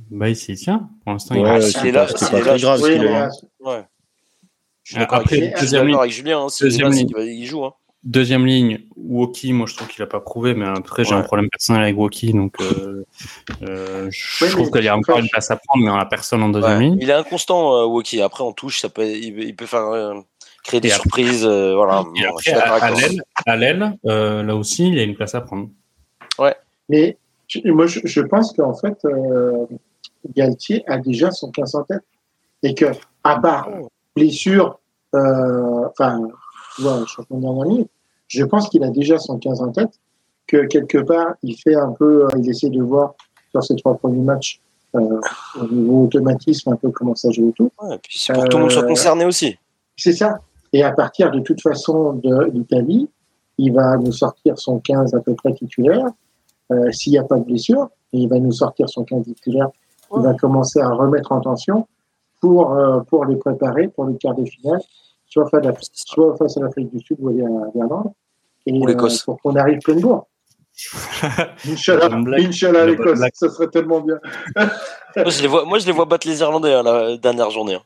[0.09, 0.89] Baye s'il tient.
[1.03, 1.77] Pour l'instant, Ouais, il reste.
[1.77, 3.29] s'il est là, c'est pas grave je- ce qu'il hein.
[3.59, 3.83] Ouais.
[4.83, 5.95] Je suis d'accord avec, deuxième d'accord ligne.
[5.99, 6.39] avec Julien.
[6.39, 7.13] Hein, Deuxième là, c'est ligne.
[7.17, 7.65] il joue.
[7.65, 7.73] Hein.
[8.03, 11.19] Deuxième ligne, Woki, moi je trouve qu'il a pas prouvé, mais après j'ai Ouais.
[11.19, 13.03] un problème personnel avec Woki, donc euh,
[13.63, 15.95] euh, je Ouais, trouve mais- qu'il y a encore une place à prendre, mais on
[15.97, 16.83] a personne en deuxième Ouais.
[16.85, 16.97] ligne.
[17.01, 18.21] Il est inconstant, euh, Woki.
[18.21, 20.13] Après, en touche, ça peut, il, il peut faire euh,
[20.63, 21.45] créer des Et après- surprises.
[21.45, 22.05] euh, voilà.
[22.15, 22.83] Et après, d'accord
[23.45, 25.69] à, l'aile, euh, là aussi, il y a une place à prendre.
[26.87, 29.65] mais je- moi, je, je pense qu'en fait, euh,
[30.35, 32.03] Galtier a déjà son 15 en tête.
[32.63, 32.85] Et que,
[33.23, 33.69] à part
[34.15, 34.79] blessure,
[35.15, 36.21] euh, enfin,
[36.79, 37.85] vois, champion dernière ligne,
[38.27, 39.99] je pense qu'il a déjà son 15 en tête,
[40.47, 43.13] que quelque part, il fait un peu, euh, il essaie de voir
[43.51, 44.61] sur ses trois premiers matchs,
[44.95, 45.19] euh,
[45.59, 47.71] au niveau automatisme, un peu comment ça joue et tout.
[47.81, 49.57] Ouais, et puis c'est pour que tout le monde soit Euh, concerné aussi.
[49.95, 50.39] C'est ça.
[50.73, 53.09] Et à partir de toute façon de l'Italie,
[53.57, 56.05] il va nous sortir son 15 à peu près titulaire.
[56.71, 59.69] Euh, S'il n'y a pas de blessure, il va nous sortir son 15 titulaire.
[60.15, 61.87] Il va commencer à remettre en tension
[62.41, 64.81] pour, euh, pour les préparer pour les quarts de finale,
[65.29, 68.11] soit face à, soit face à l'Afrique du Sud ou à l'Irlande.
[68.67, 69.21] Ou l'Écosse.
[69.21, 70.27] euh, pour qu'on arrive plein de bourre.
[71.67, 72.09] Inch'Allah.
[72.37, 74.19] Inch'Allah l'Écosse, ça serait tellement bien.
[74.55, 77.73] Moi, je les vois, moi, je les vois battre les Irlandais hein, la dernière journée.
[77.75, 77.81] hein.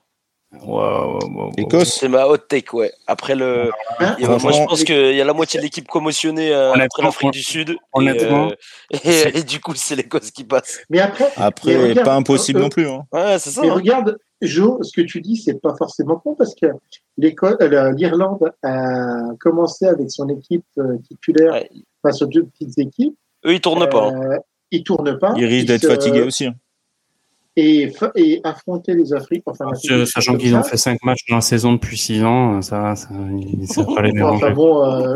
[0.61, 1.51] Wow, wow, wow, wow.
[1.57, 2.91] Écosse C'est ma hot take, ouais.
[3.07, 6.73] Après le, Hein moi, je pense qu'il y a la moitié de l'équipe commotionnée euh,
[6.73, 7.71] après l'Afrique du Sud.
[7.71, 10.81] et, honnêtement, euh, et, et du coup, c'est l'Écosse qui passe.
[10.91, 12.87] Mais après, Mais Après, regarde, pas impossible euh, non plus.
[12.87, 13.03] Hein.
[13.11, 13.61] Ouais, c'est ça.
[13.61, 13.73] Mais hein.
[13.73, 19.21] regarde, Jo, ce que tu dis, c'est pas forcément con parce que euh, l'Irlande a
[19.39, 21.69] commencé avec son équipe euh, titulaire Ouais.
[22.01, 23.15] face aux deux petites équipes.
[23.45, 24.09] Eux, ils tournent pas.
[24.09, 24.21] hein.
[24.33, 24.37] Euh,
[24.71, 25.33] ils tournent pas.
[25.37, 26.45] Ils d'être se- fatigué aussi.
[26.47, 26.55] hein.
[27.55, 27.91] Et,
[28.43, 29.43] affronter les Afriques.
[29.45, 32.95] Enfin, Sud Sachant qu'ils ont fait 5 matchs dans la saison depuis 6 ans, ça,
[32.95, 33.09] ça,
[33.67, 35.13] ça va pas les Enfin bon, euh,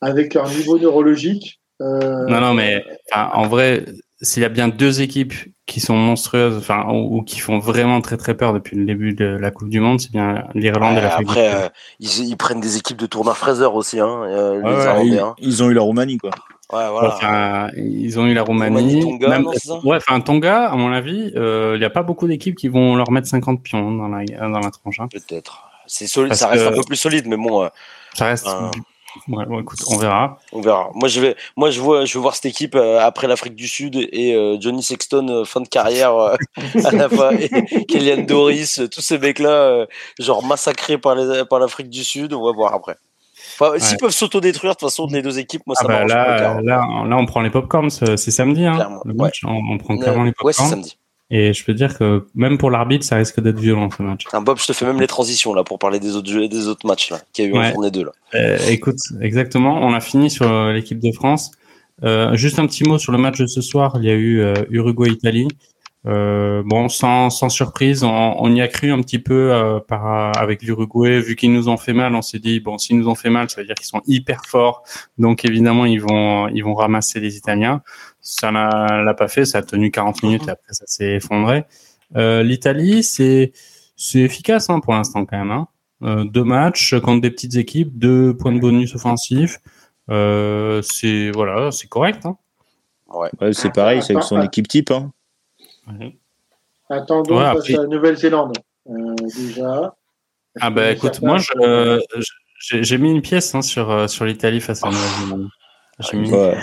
[0.00, 1.60] avec leur niveau neurologique.
[1.80, 3.84] euh, Non, non, mais en vrai,
[4.22, 5.34] s'il y a bien deux équipes
[5.66, 9.12] qui sont monstrueuses, enfin, ou, ou qui font vraiment très très peur depuis le début
[9.14, 11.68] de la Coupe du Monde, c'est bien l'Irlande Ouais, et l'Afrique après, euh,
[12.00, 15.08] ils, ils prennent des équipes de tournoi Fraser aussi, hein, euh, Ouais, les ouais, Irlandais.
[15.10, 15.34] Ils, hein.
[15.38, 16.30] ils ont eu la Roumanie, quoi.
[16.72, 17.14] Ouais, voilà.
[17.14, 19.00] Enfin, ils ont eu la Roumanie, Roumanie.
[19.02, 21.90] Tonga, même- non, c'est ça ouais, enfin, Tonga, à mon avis, euh, il n'y a
[21.90, 24.98] pas beaucoup d'équipes qui vont leur mettre 50 pions dans la, dans la tranche.
[25.00, 25.08] hein.
[25.12, 25.62] Peut-être.
[25.86, 27.68] C'est solide, Parce ça reste un peu plus solide, mais bon, euh,
[28.14, 28.48] Ça reste.
[29.28, 30.38] Ouais, bon, écoute, on verra.
[30.52, 30.90] on verra.
[30.94, 33.68] Moi, je vais, moi, je vois, je veux voir cette équipe euh, après l'Afrique du
[33.68, 36.12] Sud et euh, Johnny Sexton euh, fin de carrière
[36.84, 37.08] à la
[37.40, 39.86] et Kylian Doris, tous ces mecs-là,
[40.18, 42.32] genre massacrés par les, par l'Afrique du Sud.
[42.34, 42.96] On va voir après.
[43.58, 43.96] Enfin, S'ils Ouais.
[44.00, 46.04] peuvent s'autodétruire, de toute façon, les deux équipes, moi, Ah ça bah pas.
[46.06, 49.16] là, là, on prend les popcorns, c'est samedi, hein, le ouais.
[49.18, 49.42] match.
[49.46, 50.70] On, on prend clairement les Ouais, c'est popcorns.
[50.70, 50.98] samedi.
[51.30, 54.24] Et je peux dire que même pour l'arbitre, ça risque d'être violent ce match.
[54.24, 56.68] Putain, Bob, je te fais même les transitions là pour parler des autres jeux, des
[56.68, 57.72] autres matchs là, qu'il y a eu en Ouais.
[57.72, 58.12] journée 2 là.
[58.34, 59.80] Euh, écoute, exactement.
[59.82, 61.50] On a fini sur euh, l'équipe de France.
[62.04, 63.94] Euh, juste un petit mot sur le match de ce soir.
[63.98, 65.48] Il y a eu euh, Uruguay-Italie.
[66.06, 70.36] Euh, bon, sans, sans surprise, on, on y a cru un petit peu euh, par,
[70.38, 71.20] avec l'Uruguay.
[71.20, 73.50] Vu qu'ils nous ont fait mal, on s'est dit bon, s'ils nous ont fait mal,
[73.50, 74.84] ça veut dire qu'ils sont hyper forts.
[75.18, 77.82] Donc évidemment, ils vont ils vont ramasser les Italiens.
[78.20, 79.44] Ça n'a l'a pas fait.
[79.44, 81.64] Ça a tenu 40 minutes et après ça s'est effondré.
[82.14, 83.52] Euh, L'Italie, c'est
[83.96, 85.50] c'est efficace hein, pour l'instant quand même.
[85.50, 85.66] Hein.
[86.02, 89.58] Euh, deux matchs contre des petites équipes, deux points de bonus offensifs.
[90.10, 92.26] Euh, c'est voilà, c'est correct.
[92.26, 92.36] Hein.
[93.08, 93.30] Ouais.
[93.40, 94.90] Ouais, c'est pareil, c'est avec son équipe type.
[94.90, 95.12] Hein.
[96.88, 98.56] Attendons Ouais, face à la Nouvelle-Zélande.
[98.88, 99.94] Euh, déjà.
[100.60, 102.00] Ah bah écoute, moi je, euh,
[102.60, 105.48] j'ai mis une pièce hein, sur euh, sur l'Italie face à Nouvelle-Zélande.
[106.00, 106.56] J'ai mis- Ouais.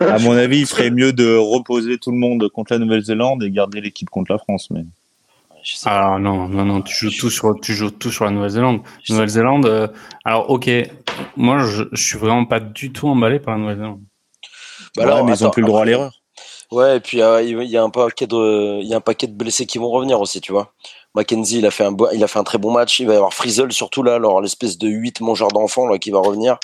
[0.00, 3.50] À mon avis, il ferait mieux de reposer tout le monde contre la Nouvelle-Zélande et
[3.50, 4.70] garder l'équipe contre la France.
[4.70, 6.14] Mais pas.
[6.14, 8.82] Ah non non non, tu joues tout sur tu joues tout sur la Nouvelle-Zélande.
[9.08, 9.66] Nouvelle-Zélande.
[9.66, 9.88] euh,
[10.24, 10.70] alors ok,
[11.36, 14.00] moi je, je suis vraiment pas du tout emballé par la Nouvelle-Zélande.
[14.96, 16.12] Bah Ouais, alors, mais ils ont attends, plus le droit à l'erreur.
[16.72, 19.26] Ouais, et puis euh, il y a un paquet de, il y a un paquet
[19.26, 20.72] de blessés qui vont revenir aussi, tu vois.
[21.14, 23.00] Mackenzie, il a fait un, il a fait un très bon match.
[23.00, 26.10] Il va y avoir Frizzle surtout là, alors l'espèce de 8 mangeur d'enfants là qui
[26.10, 26.58] va revenir.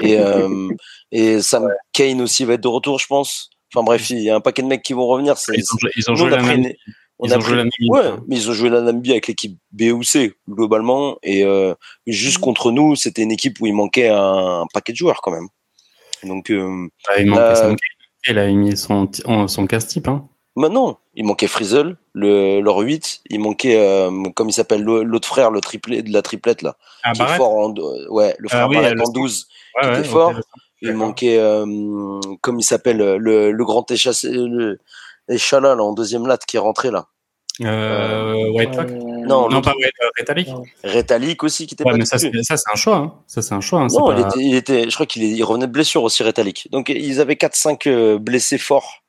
[0.00, 0.68] Et euh,
[1.12, 3.50] et Sam Kane aussi va être de retour, je pense.
[3.74, 5.34] Enfin bref, il y a un paquet de mecs qui vont revenir.
[5.48, 6.72] Ils ont, ils ont joué la même.
[7.18, 7.54] On a pris...
[7.88, 11.74] ouais, mais ils ont joué la Namibie avec l'équipe B ou C globalement et euh,
[12.06, 15.30] juste contre nous, c'était une équipe où il manquait un, un paquet de joueurs quand
[15.30, 15.48] même.
[16.24, 17.95] Donc euh, ah, il manquait Sam Kane.
[18.28, 19.08] Il a mis son
[19.46, 20.28] son casse type hein.
[20.56, 25.28] Bah non, il manquait Frizzle, le leur 8, il manquait euh, comme il s'appelle l'autre
[25.28, 27.74] frère, le triplé de la triplette là, ah, qui est fort en
[28.08, 30.32] ouais, le frère ah, oui, Barrett en 12 ouais, qui ouais, était fort.
[30.80, 31.66] Il manquait euh,
[32.40, 34.78] comme il s'appelle le, le grand échassé le
[35.28, 37.08] Échala là en deuxième latte qui est rentré là.
[37.62, 38.76] Euh, White
[39.26, 40.48] Non, non pas White, Retalik.
[40.84, 42.96] Retalik aussi qui était ouais, pas mais ça, c'est un choix.
[42.96, 43.14] Hein.
[43.26, 43.80] Ça c'est un choix.
[43.80, 43.88] Hein.
[43.90, 44.14] Non, pas...
[44.14, 46.68] il, était, il, était, je crois qu'il il revenait de blessure aussi Retalik.
[46.70, 49.02] Donc ils avaient 4-5 blessés forts.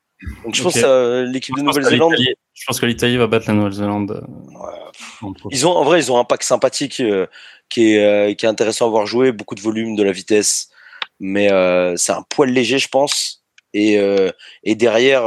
[0.44, 0.72] Donc je okay.
[0.72, 2.14] pense que l'équipe de Nouvelle-Zélande.
[2.18, 4.26] Je pense que l'Italie va battre la Nouvelle-Zélande.
[4.48, 5.28] Ouais.
[5.50, 7.26] Ils ont en vrai ils ont un pack sympathique euh,
[7.68, 10.68] qui est euh, qui est intéressant à voir jouer, beaucoup de volume, de la vitesse,
[11.20, 13.44] mais euh, c'est un poil léger je pense.
[13.74, 13.98] Et
[14.64, 15.24] et derrière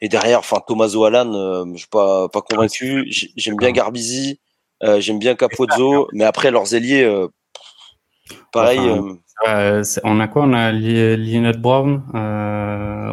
[0.00, 3.06] et derrière, enfin Tommaso Alan, euh, je suis pas pas convaincu.
[3.36, 4.40] J'aime bien Garbizi,
[4.82, 7.28] euh, j'aime bien Capozzo, mais après leurs ailiers, euh,
[8.52, 8.80] pareil.
[9.46, 10.42] Enfin, on a quoi?
[10.44, 12.02] On a Lionel Brown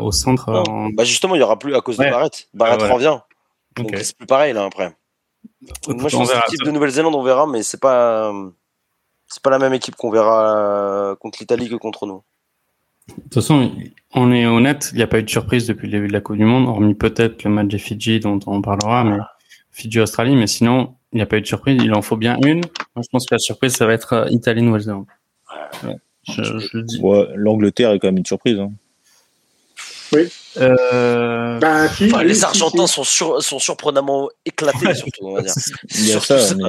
[0.01, 0.49] au centre.
[0.69, 0.89] En...
[0.89, 2.05] Bah justement, il y aura plus à cause ouais.
[2.05, 2.47] de Barrett.
[2.53, 3.19] Barrett ouais, revient.
[3.75, 4.03] Donc okay.
[4.03, 4.95] c'est plus pareil là après.
[5.87, 8.31] Donc, moi, je pense que l'équipe de Nouvelle-Zélande, on verra, mais c'est pas
[9.27, 12.23] c'est pas la même équipe qu'on verra contre l'Italie que contre nous.
[13.07, 13.71] De toute façon,
[14.13, 16.21] on est honnête, il n'y a pas eu de surprise depuis le début de la
[16.21, 19.17] Coupe du Monde, hormis peut-être le match des Fidji dont on parlera, mais
[19.71, 22.61] Fidji-Australie, mais sinon, il n'y a pas eu de surprise, il en faut bien une.
[22.95, 25.05] Moi, je pense que la surprise, ça va être euh, Italie-Nouvelle-Zélande.
[25.83, 25.95] Ouais.
[26.99, 28.59] Ouais, L'Angleterre est quand même une surprise.
[28.59, 28.71] Hein.
[30.13, 30.29] Oui.
[30.57, 31.59] Euh...
[31.59, 32.93] Bah, si, enfin, oui, les Argentins si.
[32.93, 35.53] Sont, sur, sont surprenamment éclatés, surtout, on va dire.
[35.95, 36.63] Il y a ça, mais...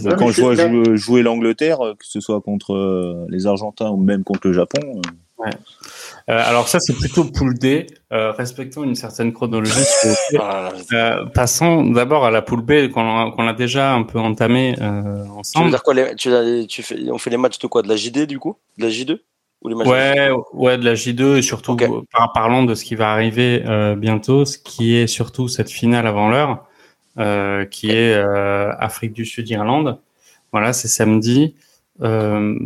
[0.00, 3.90] Ouais, quand mais je vois jouer, jouer l'Angleterre, que ce soit contre euh, les Argentins
[3.90, 5.02] ou même contre le Japon,
[5.46, 5.50] euh,
[6.30, 7.86] Euh, alors ça, c'est plutôt poule D.
[8.12, 9.72] Euh, respectons une certaine chronologie.
[10.92, 15.28] Euh, passons d'abord à la poule B qu'on a, déjà un peu entamée euh, Tu
[15.28, 15.70] veux ensemble.
[15.70, 17.96] dire quoi les, tu, as- tu fais, On fait les matchs de quoi De la
[17.96, 18.56] JD du coup?
[18.78, 19.18] De la J2
[19.62, 21.82] Ou les matchs de- Ouais, ouais, de la J2 et surtout Ok.
[21.82, 23.62] euh, par, parlons de ce qui va arriver
[23.96, 26.64] bientôt, ce qui est surtout cette finale avant l'heure,
[27.70, 29.98] qui est Afrique du Sud Irlande.
[30.52, 31.54] Voilà, c'est samedi.
[32.00, 32.56] Euh,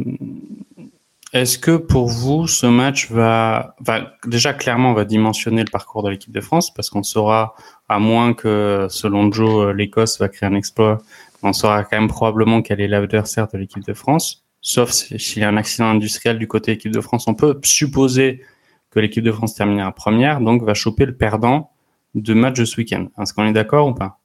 [1.37, 6.09] Est-ce que pour vous ce match va, va déjà clairement va dimensionner le parcours de
[6.11, 7.55] l'équipe de France parce qu'on saura
[7.89, 10.99] à moins que selon Joe euh, l'Écosse va créer un exploit,
[11.43, 14.45] on saura quand même probablement quel est l'adversaire de l'équipe de France.
[14.63, 17.59] Sauf si- s'il y a un accident industriel du côté équipe de France, on peut
[17.63, 18.43] supposer
[18.91, 21.71] que l'équipe de France terminera première, donc va choper le perdant
[22.15, 23.09] de match de ce week-end.
[23.21, 24.19] Est-ce qu'on est d'accord ou pas?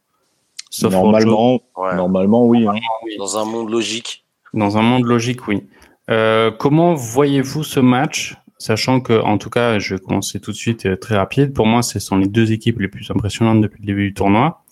[0.70, 1.26] Sauf pour Joe.
[1.26, 1.96] normalement, Ouais.
[1.96, 2.66] normalement, oui.
[2.66, 2.74] hein.
[3.18, 4.24] Dans un monde logique.
[4.54, 5.64] Dans un monde logique, oui.
[6.10, 10.58] Euh, comment voyez-vous ce match, sachant que, en tout cas, je vais commencer tout de
[10.58, 11.54] suite euh, très rapide.
[11.54, 14.64] Pour moi, ce sont les deux équipes les plus impressionnantes depuis le début du tournoi.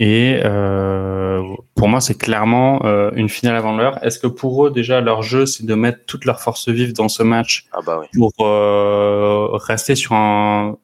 [0.00, 1.42] Et euh,
[1.74, 4.02] pour moi, c'est clairement euh, une finale avant l'heure.
[4.02, 7.10] Est-ce que pour eux, déjà, leur jeu, c'est de mettre toute leur force vive dans
[7.10, 8.06] ce match Ah bah oui.
[8.14, 10.78] pour euh, rester sur un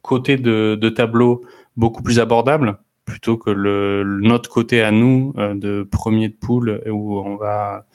[0.00, 1.42] côté de, de tableau
[1.76, 7.18] beaucoup plus abordable plutôt que le, notre côté à nous de premier de poule où
[7.18, 7.86] on va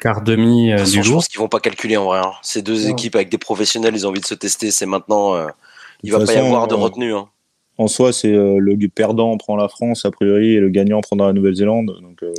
[0.00, 1.16] quart demi euh, du je jour.
[1.16, 2.18] pense qu'ils vont pas calculer en vrai.
[2.20, 2.32] hein.
[2.42, 4.70] Ces deux équipes avec des professionnels, ils ont envie de se tester.
[4.70, 5.34] C'est maintenant.
[5.34, 5.46] euh,
[6.02, 7.14] il va pas y avoir de euh, retenue.
[7.14, 7.28] Hein.
[7.78, 11.28] En soi, c'est euh, le perdant prend la France, a priori, et le gagnant prendra
[11.28, 11.96] la Nouvelle-Zélande.
[12.02, 12.32] Donc, euh,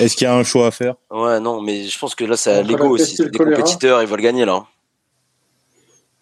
[0.00, 0.94] est-ce qu'il y a un choix à faire?
[1.10, 3.22] Ouais, non, mais je pense que là, c'est l'ego aussi.
[3.22, 4.54] Les compétiteurs, ils veulent gagner là.
[4.54, 4.66] hein.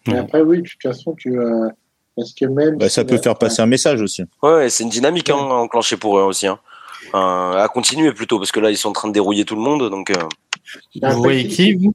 [0.07, 1.71] Mais après, oui, de toute façon, tu as.
[2.15, 2.77] Parce que même.
[2.77, 4.23] Bah, Ça peut faire passer un message aussi.
[4.41, 6.47] Ouais, ouais, c'est une dynamique hein, enclenchée pour eux aussi.
[6.47, 6.59] Hein.
[7.07, 9.61] Enfin, à continuer plutôt, parce que là, ils sont en train de dérouiller tout le
[9.61, 9.89] monde.
[9.89, 10.15] Donc, euh,
[11.01, 11.93] Vous voyez qui vous?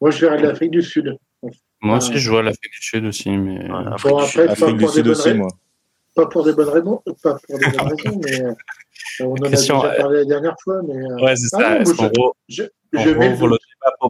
[0.00, 1.16] Moi, je verrais l'Afrique du Sud.
[1.82, 4.40] Moi aussi, je vois l'Afrique du Sud aussi, mais ouais, euh, Afrique Bon, du Sud.
[4.40, 5.38] après, du pour des Sud bonnes aussi, raisons.
[5.38, 5.48] moi.
[6.14, 7.02] Pas pour des bonnes raisons.
[7.22, 8.42] Pas pour des bonnes raisons, mais.
[8.42, 8.52] euh,
[9.20, 10.94] On en a Question, déjà euh, parlé la dernière fois, mais.
[10.96, 11.78] euh, ouais, c'est ah ça.
[11.84, 12.62] non, re- je,
[12.92, 13.56] je mets le débat,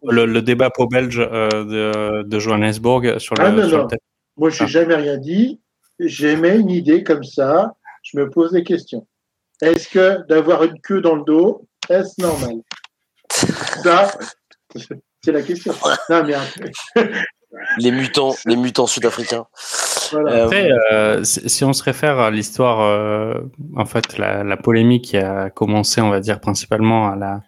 [0.04, 3.88] le, le débat pro-belge euh, de, de Johannesburg sur le, Ah, non, sur non.
[3.90, 3.96] le
[4.36, 4.66] Moi, j'ai Ah.
[4.68, 5.60] jamais rien dit.
[5.98, 7.74] J'aimais une idée comme ça.
[8.12, 9.06] Je me pose des questions.
[9.60, 12.56] Est-ce que d'avoir une queue dans le dos, est-ce normal?
[13.30, 14.10] Ça,
[15.24, 15.74] c'est la question.
[16.08, 16.70] Non, mais après,
[17.78, 19.46] Les mutants, les mutants sud-africains.
[20.12, 20.32] voilà.
[20.32, 23.34] Euh, Après, euh, si si on se réfère à l'histoire, euh,
[23.76, 27.40] en fait, la, la polémique qui a commencé, on va dire, principalement à la,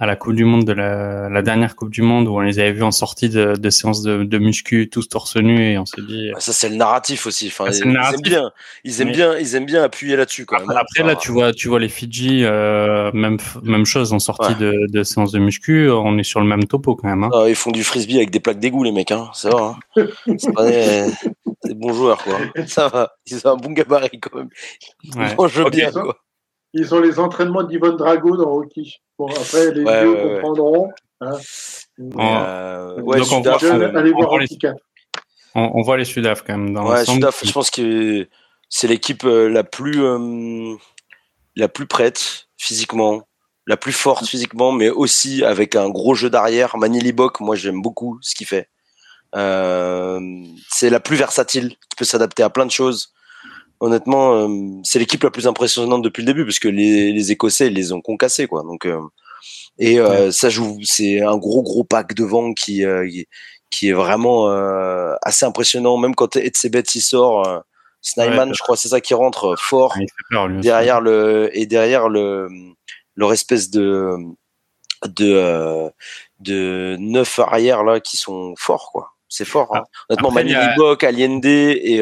[0.00, 2.58] à la Coupe du Monde de la, la, dernière Coupe du Monde où on les
[2.58, 5.84] avait vus en sortie de, de séance de, de muscu, tous torse nu et on
[5.84, 6.30] s'est dit.
[6.38, 7.48] ça c'est le narratif aussi.
[7.48, 8.50] Enfin, ils, ils, aiment bien,
[8.84, 10.70] ils aiment bien, ils aiment bien appuyer là-dessus quand même.
[10.70, 14.86] Après, là, tu vois, tu vois les Fidji, euh, même même chose en sortie de,
[14.90, 17.24] de séance de muscu, on est sur le même topo quand même.
[17.24, 17.30] Hein.
[17.34, 19.28] Ah, ils font du frisbee avec des plaques d'égout les mecs, hein.
[19.34, 19.62] C'est vrai.
[19.96, 20.06] Hein.
[20.38, 21.10] c'est pas des,
[21.64, 22.38] des, bons joueurs quoi.
[22.66, 24.48] Ça va, ils ont un bon gabarit quand même.
[25.04, 25.34] Ils ouais.
[25.36, 26.16] mangent bien quoi.
[26.72, 29.00] Ils ont les entraînements d'Yvonne Drago dans Rocky.
[29.18, 30.90] Bon, après, les ouais, vieux ouais, comprendront.
[31.20, 31.36] Hein.
[32.00, 34.76] Euh, ouais, Donc on voit, on, allez voir Rocky 4.
[35.54, 36.72] On, on, voit les Sudaf quand même.
[36.72, 38.26] Dans ouais, Sudaf, je pense que
[38.68, 40.76] c'est l'équipe euh, la plus euh,
[41.56, 43.28] la plus prête physiquement,
[43.66, 46.76] la plus forte physiquement, mais aussi avec un gros jeu d'arrière.
[46.78, 48.68] Manili Bok, moi j'aime beaucoup ce qu'il fait.
[49.34, 50.20] Euh,
[50.68, 53.12] c'est la plus versatile, qui peut s'adapter à plein de choses
[53.80, 54.48] honnêtement, euh,
[54.84, 57.92] c'est l'équipe la plus impressionnante depuis le début parce que les, les Écossais ils les
[57.92, 58.62] ont concassés quoi.
[58.62, 59.00] Donc euh,
[59.78, 62.84] et euh, ça joue, c'est un gros gros pack devant qui
[63.70, 64.48] qui est vraiment
[65.22, 65.96] assez impressionnant.
[65.96, 67.62] Même quand Etzebet il sort,
[68.02, 69.96] Snyman, je crois, c'est ça qui rentre fort
[70.60, 72.48] derrière le et derrière le
[73.16, 74.16] leur espèce de
[75.06, 75.90] de
[76.40, 79.12] de neuf arrières là qui sont forts quoi.
[79.32, 79.74] C'est fort.
[79.76, 79.84] Hein.
[80.08, 80.54] Honnêtement, Manu.
[80.54, 82.00] Allende et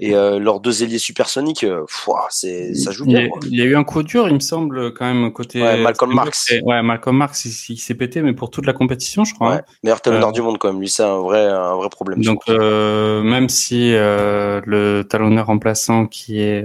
[0.00, 1.84] et euh, leurs deux ailiers supersoniques, euh,
[2.30, 3.28] c'est ça joue bien.
[3.50, 5.60] Il y, a, eu un coup dur, il me semble, quand même côté.
[5.60, 6.52] Ouais, Malcolm Marx.
[6.62, 9.50] Ouais, Malcolm Marx, il, s'est pété, mais pour toute la compétition, je crois.
[9.50, 9.56] Ouais.
[9.56, 9.64] Hein.
[9.82, 10.80] Meilleur talonneur euh, du monde, quand même.
[10.80, 12.22] Lui, c'est un vrai, un vrai problème.
[12.22, 16.64] Donc, euh, même si euh, le talonneur remplaçant, qui est,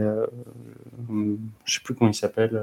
[1.09, 2.61] je sais plus comment il s'appelle.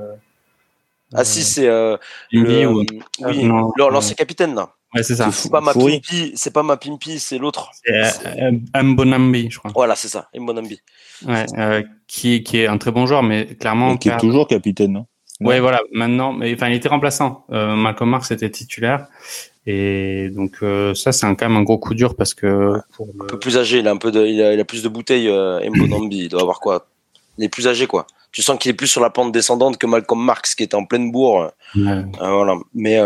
[1.12, 2.84] ah si, c'est le, ou...
[3.22, 4.70] oui, l'ancien capitaine là.
[4.94, 5.30] Ouais, c'est ça.
[5.30, 7.70] C'est pas ma pimpi, c'est pas ma pimpi, c'est l'autre.
[7.84, 9.70] C'est Mbonambi, je crois.
[9.72, 10.80] Voilà, c'est ça, Mbonambi.
[11.26, 13.96] Ouais, euh, qui, qui est un très bon joueur, mais clairement.
[13.96, 15.06] qui est toujours capitaine, non?
[15.40, 15.80] Ouais, voilà.
[15.92, 17.44] Maintenant, mais enfin, il était remplaçant.
[17.52, 19.06] Euh, Malcolm Marx était titulaire,
[19.64, 22.72] et donc euh, ça, c'est quand même un gros coup dur parce que.
[22.94, 24.82] Pour Un peu plus âgé, il a un peu de, il a, il a plus
[24.82, 25.28] de bouteilles.
[25.28, 26.88] Euh, Mbonambi, il doit avoir quoi?
[27.38, 28.06] Il est plus âgé, quoi.
[28.32, 30.84] Tu sens qu'il est plus sur la pente descendante que Malcolm Marx, qui était en
[30.84, 31.52] pleine bourre.
[31.76, 31.82] Ouais.
[31.86, 32.98] Euh, voilà, mais.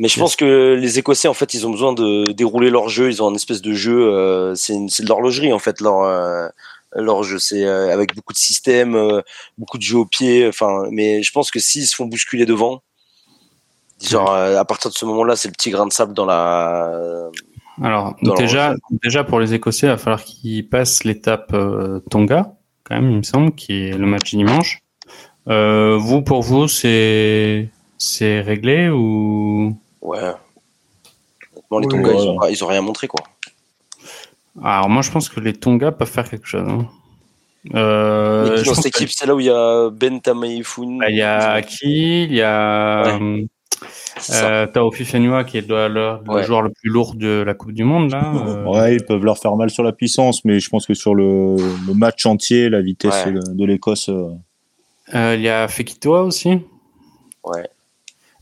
[0.00, 3.10] Mais je pense que les Écossais, en fait, ils ont besoin de dérouler leur jeu.
[3.10, 4.10] Ils ont un espèce de jeu.
[4.10, 6.48] Euh, c'est de l'horlogerie, en fait, leur euh,
[6.96, 7.38] leur jeu.
[7.38, 8.98] C'est euh, avec beaucoup de systèmes,
[9.58, 10.48] beaucoup de jeux au pied.
[10.48, 12.80] Enfin, mais je pense que s'ils se font bousculer devant,
[14.02, 17.28] genre à partir de ce moment-là, c'est le petit grain de sable dans la.
[17.82, 21.54] Alors déjà, déjà pour les Écossais, il va falloir qu'ils passent l'étape
[22.08, 24.78] Tonga, quand même, il me semble, qui est le match dimanche.
[25.46, 30.32] vous, pour vous, c'est c'est réglé ou Ouais.
[31.80, 32.10] les Tonga,
[32.50, 33.20] ils, ont, rien montré, quoi.
[34.62, 36.68] Alors, moi, je pense que les Tonga peuvent faire quelque chose.
[36.68, 36.88] Hein.
[37.74, 40.98] Euh, dans cette équipe, c'est là où il y a Ben Tamaifun.
[40.98, 43.46] Bah, il y a Aki, il y a ouais.
[44.30, 47.72] euh, Tao Fifenua qui est le, le, le joueur le plus lourd de la Coupe
[47.72, 48.12] du Monde.
[48.12, 48.32] Là.
[48.46, 48.64] Euh...
[48.64, 51.56] Ouais, ils peuvent leur faire mal sur la puissance, mais je pense que sur le,
[51.56, 53.32] le match entier, la vitesse ouais.
[53.32, 54.08] de, de l'Écosse.
[54.08, 54.30] Euh,
[55.14, 56.60] euh, il y a Fekitoa aussi.
[57.44, 57.68] Ouais.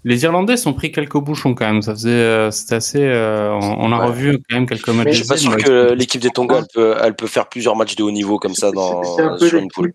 [0.08, 1.82] Les Irlandais sont pris quelques bouchons quand même.
[1.82, 3.02] Ça faisait, euh, c'était assez.
[3.02, 4.06] Euh, on, on, a ouais.
[4.06, 5.08] revu quand même quelques matchs.
[5.08, 7.94] Je suis pas sûr que l'équipe des Tonga, elle peut, elle peut, faire plusieurs matchs
[7.94, 9.02] de haut niveau comme ça dans
[9.36, 9.92] sur une poule.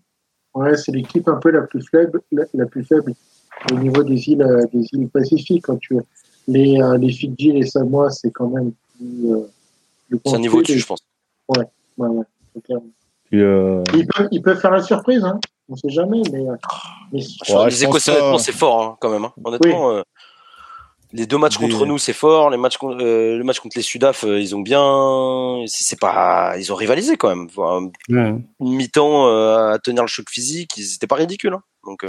[0.54, 3.12] Ouais, c'est l'équipe un peu la plus faible, la, la, plus faible
[3.72, 5.64] au niveau des îles, euh, des îles Pacifiques.
[5.64, 5.96] Quand tu
[6.46, 9.32] les, euh, les Fidji, les Samoa, c'est quand même plus.
[9.32, 9.48] Euh,
[10.24, 11.00] c'est un niveau au-dessus, je pense.
[11.48, 11.64] Ouais,
[11.98, 12.24] ouais, ouais.
[13.24, 16.40] Puis, ils, peuvent, ils peuvent faire la surprise, hein on sait jamais, mais.
[16.40, 16.56] Euh,
[17.12, 17.20] mais
[17.54, 19.24] ouais, les Écossais, honnêtement, c'est fort hein, quand même.
[19.24, 19.32] Hein.
[19.44, 19.94] Honnêtement, oui.
[19.96, 20.02] euh,
[21.14, 22.50] les deux matchs contre nous, c'est fort.
[22.50, 25.62] Les matchs, euh, le match contre les Sudaf, euh, ils ont bien.
[25.66, 27.46] C'est pas, ils ont rivalisé quand même.
[27.46, 28.34] Enfin, ouais.
[28.60, 31.54] Une mi-temps euh, à tenir le choc physique, c'était pas ridicule.
[31.54, 31.62] Hein.
[31.86, 32.04] Donc,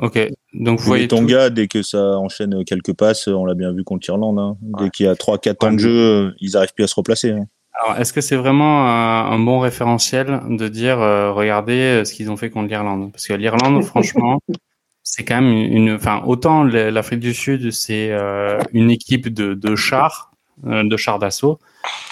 [0.00, 0.30] ok.
[0.54, 1.06] Donc vous voyez.
[1.06, 1.54] Tonga, tout...
[1.54, 4.38] dès que ça enchaîne quelques passes, on l'a bien vu contre l'Irlande.
[4.38, 4.56] Hein.
[4.62, 4.90] Dès ouais.
[4.90, 7.34] qu'il y a 3-4 temps de jeu, ils arrivent plus à se replacer.
[7.78, 12.14] Alors, est-ce que c'est vraiment un, un, bon référentiel de dire, euh, regardez euh, ce
[12.14, 13.12] qu'ils ont fait contre l'Irlande?
[13.12, 14.40] Parce que l'Irlande, franchement,
[15.02, 19.76] c'est quand même une, enfin, autant l'Afrique du Sud, c'est euh, une équipe de, de
[19.76, 20.32] chars,
[20.66, 21.58] euh, de chars d'assaut,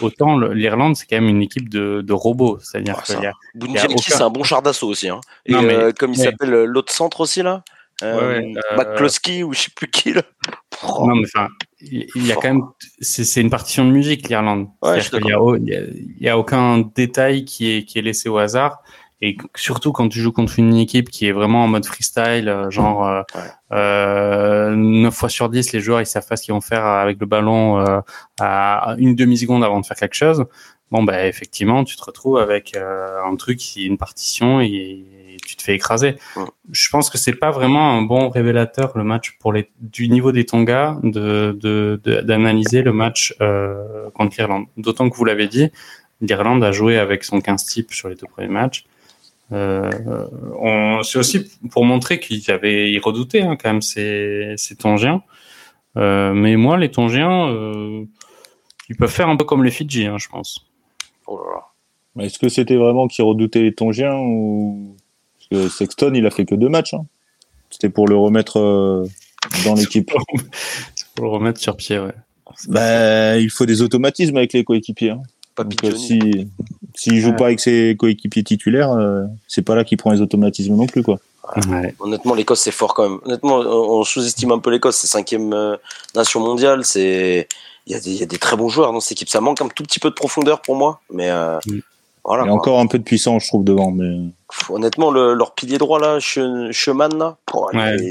[0.00, 2.58] autant l'Irlande, c'est quand même une équipe de, de robots.
[2.60, 3.96] C'est-à-dire oh, qu'il aucun...
[3.98, 5.08] c'est un bon char d'assaut aussi.
[5.08, 5.20] Hein.
[5.46, 6.24] Et non, mais, euh, comme il mais...
[6.24, 7.62] s'appelle l'autre centre aussi là.
[8.02, 8.76] Euh, ouais, euh...
[8.76, 10.22] McCloskey ou je sais plus qui là.
[10.86, 11.06] Oh.
[11.06, 11.48] Non mais enfin,
[11.90, 12.62] il y a quand même,
[13.00, 14.68] c'est une partition de musique l'Irlande.
[14.82, 18.82] Ouais, il, y a, aucun détail qui est qui est laissé au hasard.
[19.20, 22.68] Et surtout quand tu joues contre une équipe qui est vraiment en mode freestyle, euh,
[22.68, 23.40] genre euh, ouais.
[23.72, 27.18] euh, 9 fois sur 10, les joueurs ils savent pas ce qu'ils vont faire avec
[27.20, 28.00] le ballon euh,
[28.40, 30.44] à une demi seconde avant de faire quelque chose.
[30.90, 35.04] Bon bah effectivement, tu te retrouves avec euh, un truc une partition et
[35.46, 36.16] tu te fais écraser.
[36.70, 40.32] Je pense que c'est pas vraiment un bon révélateur le match pour les du niveau
[40.32, 44.66] des Tonga de d'analyser le match euh, contre l'Irlande.
[44.76, 45.70] D'autant que vous l'avez dit,
[46.20, 48.84] l'Irlande a joué avec son 15 type sur les deux premiers matchs.
[49.52, 49.90] Euh,
[51.02, 55.22] c'est aussi pour montrer qu'ils avaient ils redoutaient hein, quand même ces, ces Tongiens.
[55.96, 58.04] Euh, mais moi, les Tongiens, euh,
[58.88, 60.66] ils peuvent faire un peu comme les Fidji, hein, je pense.
[61.26, 61.40] Oh
[62.18, 64.96] Est-ce que c'était vraiment qu'ils redoutaient les Tongiens ou
[65.50, 66.94] que Sexton, il a fait que deux matchs.
[66.94, 67.06] Hein.
[67.70, 69.06] C'était pour le remettre euh,
[69.64, 70.10] dans l'équipe.
[71.14, 72.14] pour le remettre sur pied, ouais.
[72.68, 75.10] Bah, il faut des automatismes avec les coéquipiers.
[75.10, 75.22] Hein.
[75.56, 76.48] Donc, euh, si
[76.94, 80.76] s'il joue pas avec ses coéquipiers titulaires, euh, c'est pas là qu'il prend les automatismes
[80.76, 81.18] non plus, quoi.
[82.00, 83.18] Honnêtement, l'Écosse c'est fort quand même.
[83.24, 84.96] Honnêtement, on sous-estime un peu l'Écosse.
[84.96, 85.76] C'est cinquième euh,
[86.14, 86.84] nation mondiale.
[86.84, 87.48] C'est
[87.86, 89.28] il y, a des, il y, a des très bons joueurs dans cette équipe.
[89.28, 91.58] Ça manque un tout petit peu de profondeur pour moi, mais euh,
[92.24, 92.44] voilà.
[92.44, 93.90] Il y a encore un peu de puissance, je trouve, devant.
[93.90, 94.20] Mais
[94.68, 97.36] honnêtement, le, leur pilier droit là, Cheman là,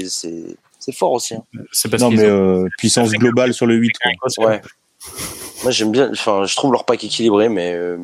[0.08, 1.34] c'est fort aussi.
[1.34, 1.42] Hein.
[1.90, 3.92] Parce non, mais euh, puissance globale sur le 8.
[4.20, 4.46] Quoi.
[4.46, 4.60] Ouais.
[5.62, 6.10] Moi, j'aime bien.
[6.12, 7.96] Enfin, je trouve leur pack équilibré, mais euh,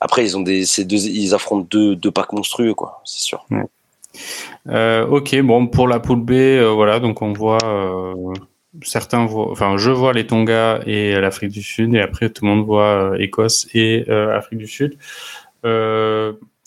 [0.00, 3.00] après, ils ont des, ces deux, ils affrontent deux, deux packs monstrueux, quoi.
[3.04, 3.46] C'est sûr.
[4.68, 8.14] Euh, ok, bon, pour la poule B, euh, voilà, donc on voit euh,
[8.82, 12.50] certains voient, enfin, je vois les Tonga et l'Afrique du Sud, et après tout le
[12.50, 14.96] monde voit Écosse et Afrique du Sud.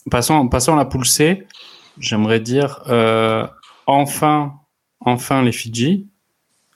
[0.09, 1.47] Passons, passons à la poule C.
[1.99, 2.83] J'aimerais dire
[3.85, 4.53] enfin,
[4.99, 6.07] enfin les Fidji,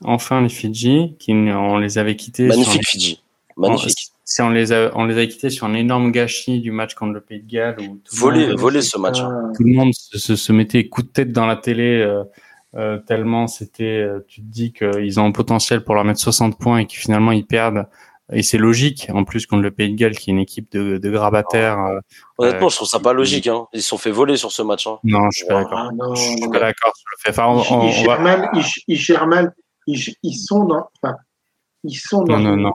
[0.04, 2.48] enfin les Fidji, qui on les avait quittés.
[2.48, 3.22] Magnifique Fidji,
[3.56, 4.12] magnifique.
[4.30, 7.14] Si on les a, on les a quittés sur un énorme gâchis du match contre
[7.14, 7.78] le Pays de Galles.
[7.80, 9.22] Où voler, voler ce match.
[9.22, 9.54] Hein.
[9.56, 12.02] Tout le monde se, se, mettait coup de tête dans la télé.
[12.02, 12.26] Euh,
[12.76, 16.60] euh, tellement c'était, euh, tu te dis qu'ils ont un potentiel pour leur mettre 60
[16.60, 17.88] points et qu'ils finalement ils perdent.
[18.34, 20.98] Et c'est logique, en plus contre le Pays de Galles, qui est une équipe de,
[20.98, 21.80] de grabataires.
[21.80, 22.00] Euh,
[22.38, 23.48] Honnêtement, je trouve ça pas logique.
[23.48, 23.68] Hein.
[23.72, 24.86] Ils se sont fait voler sur ce match.
[24.86, 25.00] Hein.
[25.04, 25.80] Non, je suis pas d'accord.
[25.80, 27.30] Ah, je suis pas d'accord sur le fait.
[27.30, 29.54] Enfin, on, ils, gèrent mal, ils, ils, gèrent mal.
[29.88, 30.90] Ils, ils sont dans.
[31.02, 31.16] Enfin,
[31.84, 32.38] ils sont dans.
[32.38, 32.74] Non, non,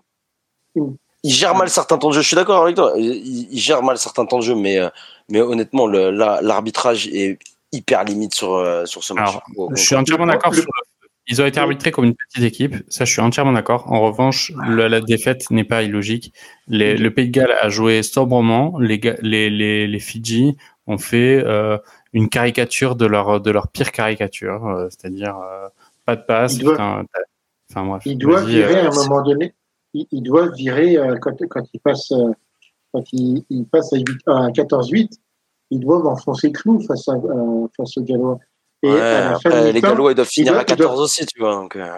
[0.75, 2.23] non il gère mal certains temps de jeu.
[2.23, 2.95] Je suis d'accord avec toi.
[2.97, 4.89] Il, il, gère mal certains temps de jeu, mais, euh,
[5.29, 7.39] mais honnêtement, l'arbitrage est
[7.71, 9.29] hyper limite sur, euh, sur ce match.
[9.29, 10.55] Alors, je suis entièrement d'accord.
[10.55, 10.65] Sur...
[11.29, 12.75] Ils ont été arbitrés comme une petite équipe.
[12.89, 13.91] Ça, je suis entièrement d'accord.
[13.93, 16.33] En revanche, la défaite n'est pas illogique.
[16.67, 18.79] Les, le Pays de Galles a joué sobrement.
[18.81, 20.57] Les, les, les, les Fidji
[20.87, 21.79] ont fait euh,
[22.13, 25.69] une caricature de leur, de leur pire caricature, euh, c'est-à-dire euh,
[26.07, 26.57] pas de passe.
[26.57, 27.05] Ils doivent,
[27.71, 29.55] enfin, bref, virer à un moment donné
[29.95, 32.15] ils, doivent virer quand, quand ils passent
[32.93, 35.11] quand ils, ils passent à, 14-8,
[35.71, 37.15] ils doivent enfoncer le clou face, à,
[37.77, 38.39] face aux Gallois.
[38.83, 41.55] Et ouais, après, les Gallois ils doivent finir à 14 aussi, tu vois.
[41.55, 41.89] Donc, euh...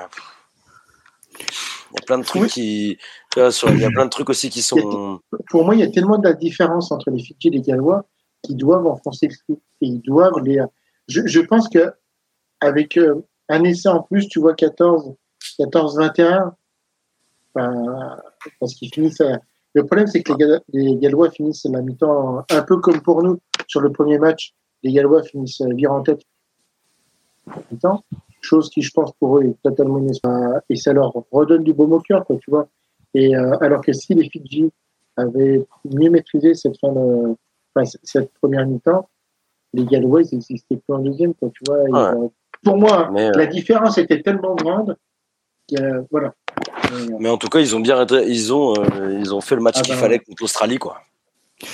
[1.38, 2.48] Il y a plein de trucs oui.
[2.48, 2.98] qui,
[3.36, 5.20] il y a plein de trucs aussi qui sont.
[5.48, 8.04] Pour moi, il y a tellement de la différence entre les Fidji et les Gallois
[8.42, 10.60] qu'ils doivent enfoncer le clou et ils doivent les.
[11.08, 11.92] Je, je pense que
[12.60, 12.98] avec
[13.48, 15.14] un essai en plus, tu vois 14,
[15.60, 16.52] 14-21,
[17.54, 19.22] parce qu'ils finissent.
[19.76, 20.32] Le problème, c'est que
[20.72, 24.54] les, Gallois finissent la mi-temps un peu comme pour nous sur le premier match.
[24.82, 26.22] Les Gallois finissent lire en tête
[28.40, 30.00] chose qui, je pense, pour eux est totalement
[30.68, 32.68] et ça leur redonne du baume au cœur, quoi, tu vois.
[33.14, 34.70] Et euh, alors que si les Fidji
[35.16, 37.34] avaient mieux maîtrisé cette fin de,
[37.74, 39.08] enfin, cette première mi-temps,
[39.72, 41.82] les Gallois, ils n'existaient plus en deuxième, quoi, tu vois.
[41.82, 42.28] Ouais.
[42.62, 44.96] pour moi, Mais, la différence était tellement grande
[45.68, 46.34] que, voilà.
[47.18, 49.76] Mais en tout cas, ils ont bien, ils ont, euh, ils ont fait le match
[49.78, 50.98] ah qu'il ben, fallait contre l'Australie, quoi.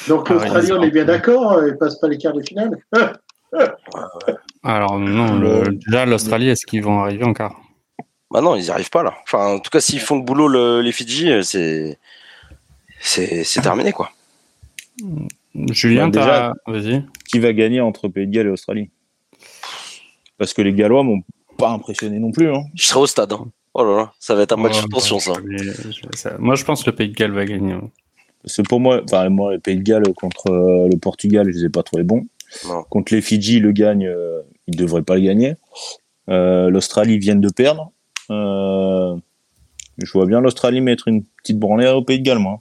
[0.08, 2.78] Donc l'Australie, on est bien d'accord, ils passent pas les quarts de finale.
[4.62, 7.60] Alors non, le, déjà l'Australie, est-ce qu'ils vont arriver en quart
[8.30, 9.14] Bah non, ils n'y arrivent pas là.
[9.22, 11.98] Enfin, en tout cas, s'ils font le boulot, le, les Fidji, euh, c'est,
[13.00, 14.10] c'est, c'est terminé, quoi.
[15.70, 17.04] Julien, bah, déjà, vas-y.
[17.28, 18.90] Qui va gagner entre Pays de Galles et Australie?
[20.36, 21.22] Parce que les Gallois m'ont
[21.58, 22.54] pas impressionné non plus.
[22.54, 22.62] Hein.
[22.74, 23.32] Je serai au stade.
[23.32, 23.48] Hein.
[23.72, 25.34] Oh là là, ça va être un match de tension, ça.
[26.14, 26.36] ça.
[26.38, 27.76] Moi, je pense que le Pays de Galles va gagner.
[28.44, 31.64] C'est pour moi, enfin, moi, le Pays de Galles contre euh, le Portugal, je les
[31.66, 32.26] ai pas trouvés bons.
[32.66, 32.82] Non.
[32.84, 35.56] Contre les Fidji, le gagne, euh, ils devraient pas le gagner.
[36.28, 37.92] Euh, L'Australie vient de perdre.
[38.30, 39.16] Euh,
[39.98, 42.60] je vois bien l'Australie mettre une petite branlée au Pays de Galles, moi.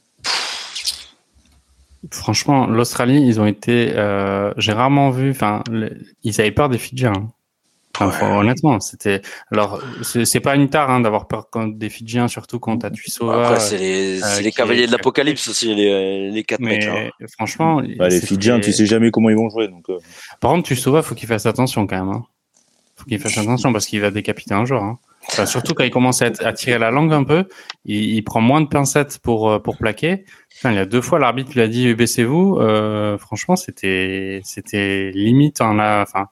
[2.11, 3.91] Franchement, l'Australie, ils ont été.
[3.95, 5.31] Euh, J'ai rarement vu.
[5.31, 5.63] Enfin,
[6.23, 7.29] ils avaient peur des Fidjiens.
[7.99, 8.37] Enfin.
[8.39, 9.21] Honnêtement, c'était.
[9.51, 13.47] Alors, c'est pas une tare hein, d'avoir peur contre des Fidjiens, surtout quand t'as Tuisova.
[13.47, 16.85] Après, c'est les, euh, les cavaliers est, de l'apocalypse aussi, les, les quatre mais, mecs.
[16.85, 17.09] Hein.
[17.37, 17.81] Franchement.
[17.97, 19.67] Bah, les Fidjiens, tu sais jamais comment ils vont jouer.
[19.67, 19.97] Donc, euh...
[20.39, 22.09] Par contre, Tuisova, faut qu'il fasse attention quand même.
[22.09, 22.23] Hein.
[22.95, 24.83] Faut qu'il fasse attention parce qu'il va décapiter un joueur.
[24.83, 24.99] Hein.
[25.45, 27.45] surtout quand il commence à, tirer la langue un peu,
[27.85, 30.25] il, prend moins de pincettes pour euh, pour plaquer.
[30.65, 32.57] il y a deux fois l'arbitre lui a dit baissez-vous.
[32.59, 36.05] Euh, franchement, c'était c'était limite en la.
[36.07, 36.27] Enfin,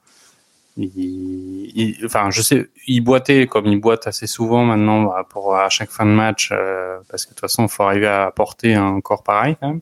[0.78, 5.90] il, enfin, je sais, il boitait comme il boite assez souvent maintenant pour à chaque
[5.90, 9.02] fin de match, euh, parce que de toute façon, il faut arriver à porter un
[9.02, 9.82] corps pareil quand même.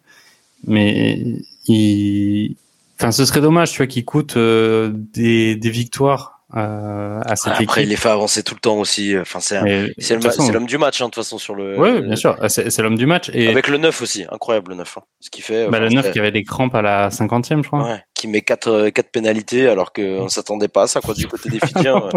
[0.65, 1.21] Mais
[1.67, 2.55] il,
[2.99, 7.53] enfin, ce serait dommage, tu vois, qu'il coûte euh, des, des victoires euh, à cette
[7.59, 9.17] Après, il les fait avancer tout le temps aussi.
[9.17, 11.79] Enfin, c'est l'homme du match, hein, de toute façon, sur le.
[11.79, 13.29] Oui, bien sûr, c'est l'homme du match.
[13.33, 13.49] Et...
[13.49, 14.97] Avec le 9 aussi, incroyable le 9.
[14.97, 15.01] Hein.
[15.19, 15.67] Ce qui fait.
[15.67, 17.83] Bah, le 9 qui avait des crampes à la 50e, je crois.
[17.83, 21.49] Ouais, qui met 4, 4 pénalités alors qu'on s'attendait pas à ça, quoi, du côté
[21.49, 22.09] des Fidjiens, euh,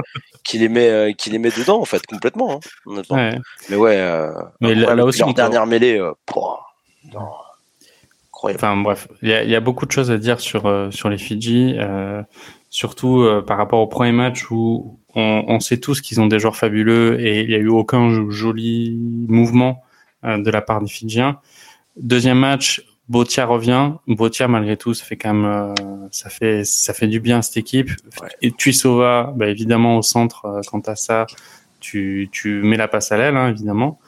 [0.44, 2.60] qui, les met, euh, qui les met dedans, en fait, complètement.
[2.86, 3.38] Hein, ouais.
[3.68, 6.00] Mais ouais, euh, Mais là, aussi, leur dernière mêlée.
[8.44, 11.74] Enfin bref, il y, y a, beaucoup de choses à dire sur, sur les Fidji.
[11.76, 12.22] Euh,
[12.70, 16.38] surtout euh, par rapport au premier match où on, on sait tous qu'ils ont des
[16.38, 18.96] joueurs fabuleux et il n'y a eu aucun joli
[19.28, 19.82] mouvement
[20.24, 21.40] euh, de la part des Fidjiens.
[21.96, 23.92] Deuxième match, Botia revient.
[24.06, 27.42] Botia, malgré tout, ça fait quand même, euh, ça fait, ça fait du bien à
[27.42, 27.90] cette équipe.
[28.42, 30.60] Et Tuisova, bah, évidemment au centre.
[30.70, 31.26] quant à ça,
[31.80, 33.98] tu, tu mets la passe à l'aile, hein, évidemment.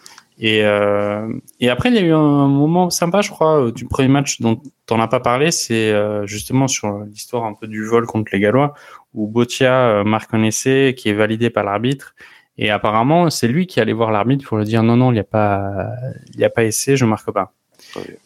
[0.42, 1.30] Et, euh,
[1.60, 4.40] et après, il y a eu un moment sympa, je crois, euh, du premier match
[4.40, 4.58] dont
[4.90, 8.40] on n'a pas parlé, c'est euh, justement sur l'histoire un peu du vol contre les
[8.40, 8.72] Gallois,
[9.12, 12.14] où Botia marque un essai qui est validé par l'arbitre.
[12.56, 15.20] Et apparemment, c'est lui qui allait voir l'arbitre pour lui dire non, non, il n'y
[15.20, 15.90] a pas,
[16.32, 17.52] il y a pas essai, je marque pas.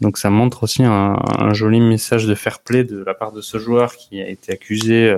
[0.01, 3.41] Donc ça montre aussi un, un, joli message de fair play de la part de
[3.41, 5.17] ce joueur qui a été accusé,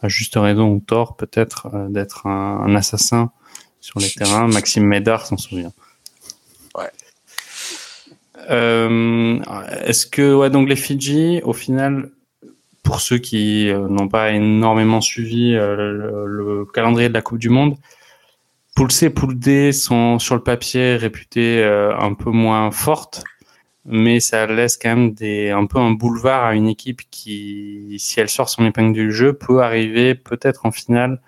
[0.00, 3.30] à juste raison ou tort peut-être, d'être un, un, assassin
[3.80, 4.48] sur les terrains.
[4.48, 5.72] Maxime Médard s'en souvient.
[8.50, 9.40] Euh,
[9.84, 12.10] est-ce que ouais donc les Fidji au final
[12.82, 17.50] pour ceux qui euh, n'ont pas énormément suivi euh, le, calendrier de la Coupe du
[17.50, 17.76] Monde,
[18.74, 23.24] Poule C, Poule D sont sur le papier réputés un peu moins fortes,
[23.84, 28.20] mais ça laisse quand même des, un peu un boulevard à une équipe qui, si
[28.20, 31.20] elle sort son épingle du jeu, peut arriver peut-être en finale,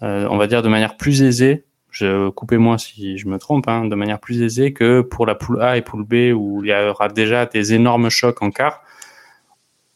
[0.00, 3.94] on va dire de manière plus aisée je coupez-moi si je me trompe, hein, de
[3.94, 7.08] manière plus aisée que pour la poule A et poule B où il y aura
[7.08, 8.82] déjà des énormes chocs en quart.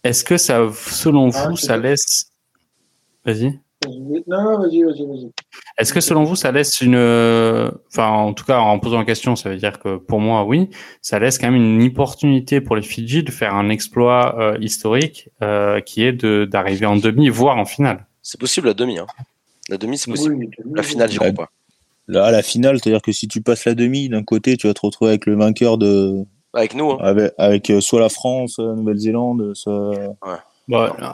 [0.05, 2.31] Est-ce que ça, selon ah, vous, ça laisse.
[3.25, 3.59] Vas-y.
[4.27, 5.33] Non, vas-y, vas-y, vas-y.
[5.79, 6.97] Est-ce que selon vous, ça laisse une.
[6.97, 10.71] Enfin, en tout cas, en posant la question, ça veut dire que pour moi, oui,
[11.03, 15.31] ça laisse quand même une opportunité pour les Fidji de faire un exploit euh, historique
[15.43, 18.07] euh, qui est d'arriver en demi, voire en finale.
[18.23, 18.99] C'est possible la demi.
[18.99, 19.07] Hein.
[19.69, 20.47] La demi, c'est possible.
[20.75, 21.51] la finale, j'y crois pas.
[22.09, 24.81] Là, la finale, c'est-à-dire que si tu passes la demi, d'un côté, tu vas te
[24.81, 26.25] retrouver avec le vainqueur de.
[26.53, 26.93] Avec nous.
[26.93, 26.99] Hein.
[27.01, 30.17] Avec, avec, euh, soit la France, la Nouvelle-Zélande, soit.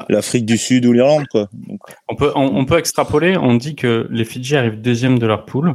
[0.08, 1.48] L'Afrique du Sud ou l'Irlande, quoi.
[2.08, 3.36] On, peut, on, peut extrapoler.
[3.36, 5.74] On dit que les Fidji arrivent deuxième de leur poule.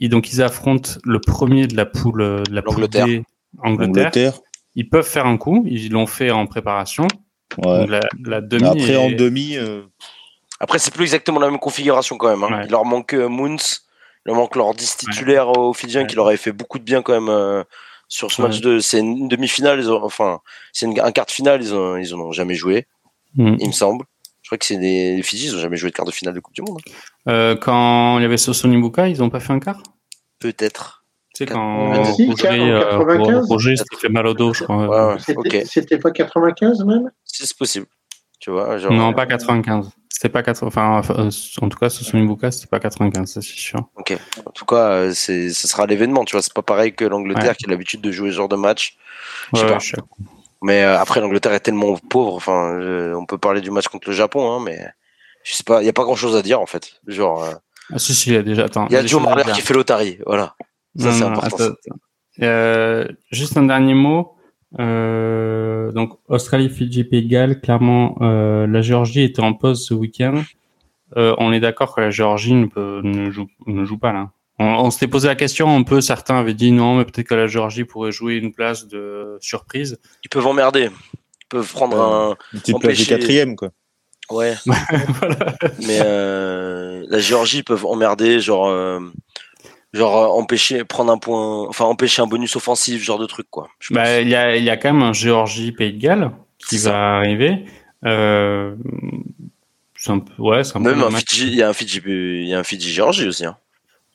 [0.00, 3.06] Et donc, ils affrontent le premier de la poule euh, de la Angleterre.
[3.58, 4.34] Angleterre.
[4.74, 5.64] Ils peuvent faire un coup.
[5.68, 7.06] Ils l'ont fait en préparation.
[7.62, 8.66] La, la, demi.
[8.66, 9.56] Après, en demi.
[9.56, 9.82] Euh,
[10.58, 12.42] Après, c'est plus exactement la même configuration quand même.
[12.42, 12.62] Hein.
[12.64, 13.56] Il leur manque Moons
[14.26, 17.12] il manque leur 10 titulaires aux Fidjiens qui leur avait fait beaucoup de bien quand
[17.12, 17.62] même euh,
[18.08, 18.78] sur ce match de.
[18.78, 20.40] C'est une demi-finale, enfin,
[20.72, 22.86] c'est un quart de finale, ils en, ils ont jamais joué,
[23.36, 23.56] mm.
[23.60, 24.04] il me semble.
[24.42, 26.34] Je crois que c'est des les Fidji, ils ont jamais joué de quart de finale
[26.34, 26.78] de Coupe du Monde.
[26.86, 27.30] Hein.
[27.32, 29.82] Euh, quand il y avait Sosonibuka, ils ont pas fait un quart?
[30.38, 31.04] Peut-être.
[31.34, 32.02] Tu sais, quand euh,
[33.48, 35.18] Roger, euh, fait mal au dos, je crois.
[35.64, 37.10] C'était pas 95 même?
[37.24, 37.86] C'est possible.
[38.38, 39.90] Tu vois, genre, non, pas 95.
[40.16, 43.80] C'était pas 80, enfin, euh, en tout cas, ce Bouka, c'était pas 95, c'est sûr.
[43.96, 44.16] Ok.
[44.46, 46.40] En tout cas, euh, c'est, ce sera l'événement, tu vois.
[46.40, 48.96] C'est pas pareil que l'Angleterre qui a l'habitude de jouer ce genre de match.
[49.52, 49.76] Je sais pas.
[50.62, 52.34] Mais euh, après, l'Angleterre est tellement pauvre.
[52.34, 52.80] Enfin,
[53.14, 54.88] on peut parler du match contre le Japon, hein, mais
[55.44, 55.82] je sais pas.
[55.82, 56.94] Il y a pas grand chose à dire en fait.
[57.06, 57.44] Genre.
[57.92, 58.64] ah si si, il y a déjà.
[58.64, 58.86] Attends.
[58.88, 60.56] Il y a Joe Marler qui fait l'Otari, voilà.
[60.98, 61.74] Ça c'est important.
[63.32, 64.35] juste un dernier mot.
[64.78, 70.42] Euh, donc Australie, Fidji, Pays Galles, clairement euh, la Géorgie était en pause ce week-end.
[71.16, 74.30] Euh, on est d'accord que la Géorgie ne, peut, ne, joue, ne joue pas là.
[74.58, 77.46] On, s'était posé la question un peu, certains avaient dit non, mais peut-être que la
[77.46, 79.98] Géorgie pourrait jouer une place de surprise.
[80.24, 80.88] Ils peuvent emmerder.
[81.14, 82.36] Ils peuvent prendre un.
[82.54, 83.70] Une petite place de quatrième, quoi.
[84.30, 84.54] Ouais.
[84.66, 85.54] voilà.
[85.86, 85.98] Mais
[87.06, 88.70] la Géorgie, ils peuvent emmerder, genre
[89.96, 93.68] genre euh, empêcher prendre un point enfin empêcher un bonus offensif genre de truc quoi.
[93.90, 96.78] Bah, il y a il y a quand même un Géorgie Pays de Galles qui
[96.78, 97.64] va arriver.
[98.04, 98.74] Euh,
[100.08, 102.54] un peu, ouais c'est un même un Fidji il y a un Fidji il y
[102.54, 103.56] a un Fidji Géorgie aussi hein.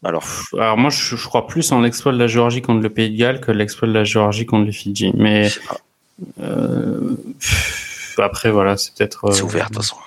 [0.05, 0.25] alors.
[0.53, 3.17] Alors moi je, je, crois plus en l'exploit de la Géorgie contre le Pays de
[3.17, 5.11] Galles que l'exploit de la Géorgie contre les Fidji.
[5.15, 5.49] Mais
[6.39, 7.17] euh,
[8.17, 9.97] après voilà c'est peut-être c'est ouvert de toute façon.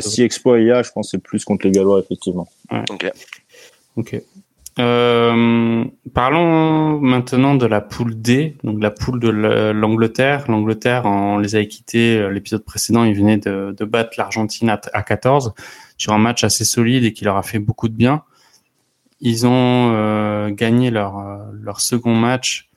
[0.00, 2.48] Si exploit il y a je pense c'est plus contre les Gallois effectivement.
[2.72, 2.82] Ouais.
[2.90, 3.12] ok.
[3.96, 4.22] Ok.
[4.78, 10.44] Euh, parlons maintenant de la poule D, donc la poule de l'Angleterre.
[10.48, 15.02] L'Angleterre, on les a quittés euh, l'épisode précédent, ils venaient de, battre l'Argentine à, à,
[15.02, 15.54] 14
[15.98, 18.22] sur un match assez solide et qui leur a fait beaucoup de bien.
[19.20, 21.20] Ils ont euh, gagné leur,
[21.52, 22.68] leur second match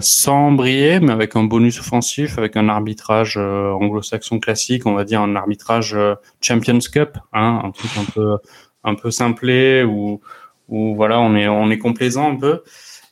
[0.00, 5.20] sans briller, mais avec un bonus offensif, avec un arbitrage anglo-saxon classique, on va dire
[5.20, 5.96] un arbitrage
[6.40, 8.36] Champions Cup, hein, un truc un peu
[8.82, 10.20] un peu simplé ou
[10.68, 12.62] où voilà, on est, on est complaisant un peu.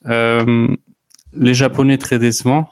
[0.07, 0.69] Euh,
[1.35, 2.69] les Japonais très décevants.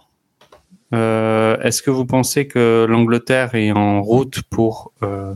[0.93, 5.33] Euh, Est-ce que vous pensez que l'Angleterre est en route pour euh,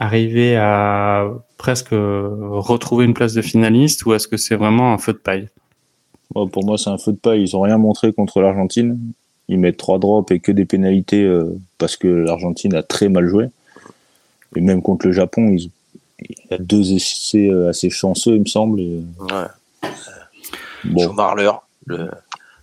[0.00, 5.12] arriver à presque retrouver une place de finaliste ou est-ce que c'est vraiment un feu
[5.12, 5.48] de paille?
[6.34, 7.42] Pour moi, c'est un feu de paille.
[7.42, 8.98] Ils ont rien montré contre l'Argentine.
[9.48, 11.26] Ils mettent trois drops et que des pénalités
[11.78, 13.46] parce que l'Argentine a très mal joué.
[14.56, 15.70] Et même contre le Japon, ils,
[16.20, 18.80] il y a deux essais euh, assez chanceux, il me semble.
[18.80, 19.00] Et...
[19.20, 19.90] Ouais.
[20.84, 21.12] Bon.
[21.12, 22.10] Marleur, le,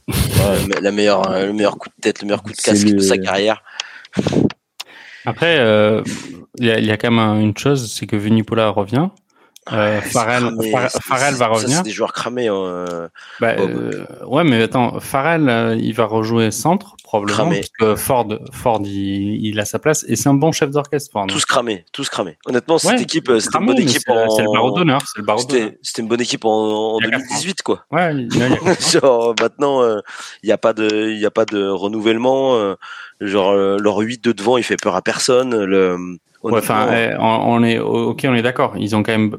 [0.07, 0.81] ouais.
[0.81, 2.93] la meilleure, le meilleur coup de tête, le meilleur coup de casque le...
[2.93, 3.63] de sa carrière.
[5.25, 6.01] Après, euh,
[6.57, 9.07] il euh, y, y, a quand même une chose, c'est que Vunipola revient.
[9.71, 10.51] Euh, Farrell,
[11.05, 11.77] Farrell va revenir.
[11.77, 12.49] C'est des joueurs cramés.
[12.49, 13.07] Euh,
[13.39, 17.55] bah, euh, ouais, mais attends, Farrell, euh, il va rejouer centre probablement cramé.
[17.57, 21.17] parce que Ford, Ford, il, il, a sa place et c'est un bon chef d'orchestre.
[21.27, 22.37] Tous cramés, tous cramés.
[22.45, 24.29] Honnêtement, cette ouais, équipe, c'était une bonne équipe en.
[24.31, 25.01] C'est le barreau d'honneur.
[25.37, 27.85] C'était une bonne équipe en, en 2018, quoi.
[27.91, 28.13] Ouais.
[28.15, 28.49] Il y a
[28.99, 29.81] genre, maintenant,
[30.43, 32.75] il n'y a pas de, il y a pas de renouvellement.
[33.21, 35.63] genre, leur 8 de devant, il fait peur à personne.
[35.63, 38.75] Le Ouais, enfin, eh, on, on, est ok, on est d'accord.
[38.77, 39.37] Ils ont quand même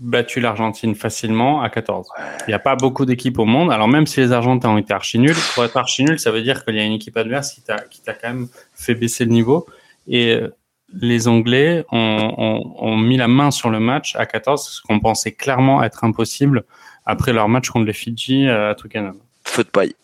[0.00, 2.08] battu l'Argentine facilement à 14.
[2.46, 3.72] Il n'y a pas beaucoup d'équipes au monde.
[3.72, 6.42] Alors même si les Argentins ont été archi nuls, pour être archi nul, ça veut
[6.42, 9.24] dire qu'il y a une équipe adverse qui t'a qui t'a quand même fait baisser
[9.24, 9.66] le niveau.
[10.06, 10.54] Et euh,
[10.92, 15.00] les Anglais ont, ont, ont, mis la main sur le match à 14, ce qu'on
[15.00, 16.64] pensait clairement être impossible
[17.04, 19.16] après leur match contre les Fidji à Twickenham.
[19.44, 19.94] Feu de paille.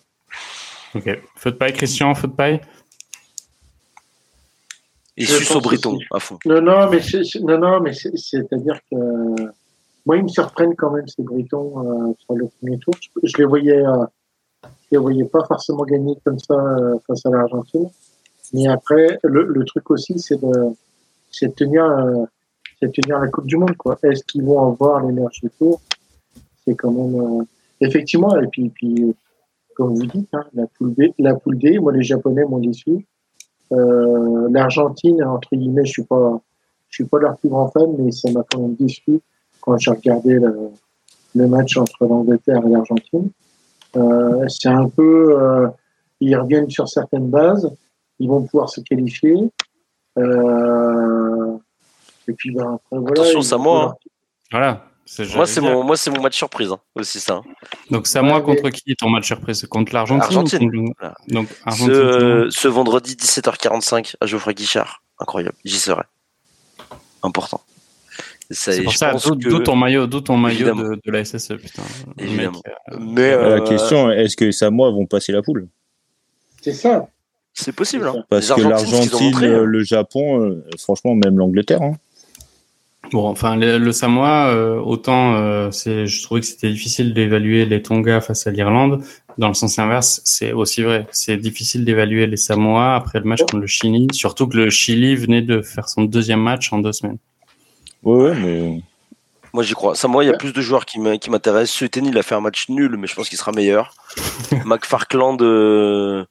[0.95, 1.19] Ok.
[1.37, 2.61] Feu de paille, Christian, feu de paille?
[5.17, 5.61] Et suce au
[6.13, 6.39] à fond.
[6.45, 7.01] Non, non, mais
[7.43, 8.97] non, non, mais c'est-à-dire que
[10.07, 12.95] moi, ils me surprennent quand même ces Bretons euh, sur le premier tour.
[13.01, 14.05] Je, je les voyais, euh,
[14.65, 17.89] je les voyais pas forcément gagner comme ça euh, face à l'Argentine.
[18.53, 20.53] Mais après, le, le truc aussi, c'est de,
[21.31, 22.25] c'est de tenir, euh,
[22.79, 23.99] c'est de tenir la Coupe du Monde, quoi.
[24.03, 25.81] Est-ce qu'ils vont avoir l'énergie pour?
[26.67, 27.45] C'est quand même, euh,
[27.81, 29.15] effectivement, et puis, puis,
[29.75, 33.07] comme vous dites, hein, la poule D, la poule D, moi, les Japonais m'ont déçu.
[33.73, 36.41] Euh, L'Argentine, entre guillemets, je suis pas,
[36.89, 39.21] je suis pas leur plus grand fan, mais ça m'a quand même déçu
[39.61, 40.71] quand j'ai regardé le,
[41.35, 43.31] le, match entre l'Angleterre et l'Argentine.
[43.97, 45.69] Euh, c'est un peu, euh,
[46.21, 47.71] ils reviennent sur certaines bases,
[48.19, 49.51] ils vont pouvoir se qualifier.
[50.19, 51.57] Euh,
[52.29, 53.23] et puis ben, après, voilà.
[53.23, 53.85] Attention, c'est à moi.
[53.91, 54.09] Hein.
[54.51, 54.85] Voilà.
[55.35, 57.35] Moi, c'est mon, moi, c'est mon match surprise, hein, aussi ça.
[57.35, 57.43] Hein.
[57.91, 59.67] Donc, c'est à moi contre qui ton match surprise?
[59.67, 60.71] Contre l'Argentine Argentine.
[60.71, 60.93] contre...
[60.99, 61.15] Voilà.
[61.29, 61.95] Donc, Argentine.
[61.95, 65.03] Ce, ce, vendredi 17h45 à Geoffrey Guichard.
[65.21, 65.57] Incroyable.
[65.65, 66.03] J'y serai.
[67.23, 67.61] Important.
[68.51, 69.63] C'est pour ça, d'où que...
[69.63, 71.83] ton maillot, ton maillot de, de, la SSE, putain.
[72.19, 72.61] Évidemment.
[72.65, 72.97] Mec, euh...
[73.01, 73.59] Mais euh...
[73.59, 75.69] la question, est-ce que Samoa vont passer la poule?
[76.61, 77.09] C'est ça.
[77.53, 78.09] C'est possible.
[78.09, 78.25] Hein.
[78.29, 79.65] Parce que l'Argentine, hein.
[79.65, 81.83] le Japon, euh, franchement, même l'Angleterre.
[81.83, 81.97] Hein.
[83.13, 87.67] Bon, enfin, le, le Samoa, euh, autant euh, c'est, je trouvais que c'était difficile d'évaluer
[87.67, 89.05] les Tonga face à l'Irlande.
[89.37, 91.07] Dans le sens inverse, c'est aussi vrai.
[91.11, 95.17] C'est difficile d'évaluer les Samoa après le match contre le Chili, surtout que le Chili
[95.17, 97.19] venait de faire son deuxième match en deux semaines.
[98.03, 98.83] Ouais, ouais mais.
[99.53, 99.95] Moi, j'y crois.
[99.95, 101.77] Samoa, il y a plus de joueurs qui m'intéressent.
[101.77, 103.95] Sutton, il a fait un match nul, mais je pense qu'il sera meilleur.
[104.65, 106.25] McFarkland, euh,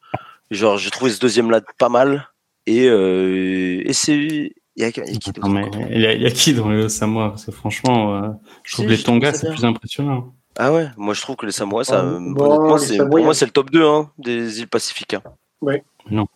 [0.52, 2.28] genre, j'ai trouvé ce deuxième-là pas mal.
[2.66, 6.06] Et, euh, et c'est il y a, il y a qui non, mais il, y
[6.08, 8.30] a, il y a qui dans les Samoa Parce que franchement, euh,
[8.64, 10.34] je trouve si, que les Tonga, c'est plus impressionnant.
[10.58, 13.34] Ah ouais, moi je trouve que les Samoa, ça, oh, bon, c'est, Samoa, pour moi,
[13.34, 15.14] c'est le top 2 hein, des îles Pacifiques.
[15.14, 15.22] Hein.
[15.62, 15.76] Oui.
[16.10, 16.28] Non.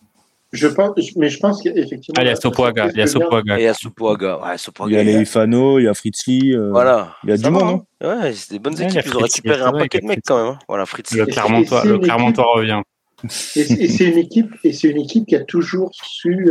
[0.50, 2.14] Je pense, mais je pense qu'effectivement.
[2.16, 2.88] Ah, il y a Sopoaga.
[2.88, 3.58] Il y a Sopoaga.
[3.58, 4.40] Il y a Sopoaga.
[4.40, 4.90] Ouais, Sopoaga.
[4.90, 6.54] Il y a les Ifano, il y a Fritzli.
[6.54, 7.16] Euh, voilà.
[7.24, 8.22] Il y a du monde, hein.
[8.22, 9.02] Ouais, c'est des bonnes équipes.
[9.04, 10.54] Ils ont récupéré un paquet de mecs quand même.
[10.54, 10.58] Hein.
[10.66, 11.18] Voilà, Fritzli.
[11.18, 12.80] Le Clermontois, le Clermontois revient.
[13.56, 16.50] Et c'est une équipe, et c'est une équipe qui a toujours su.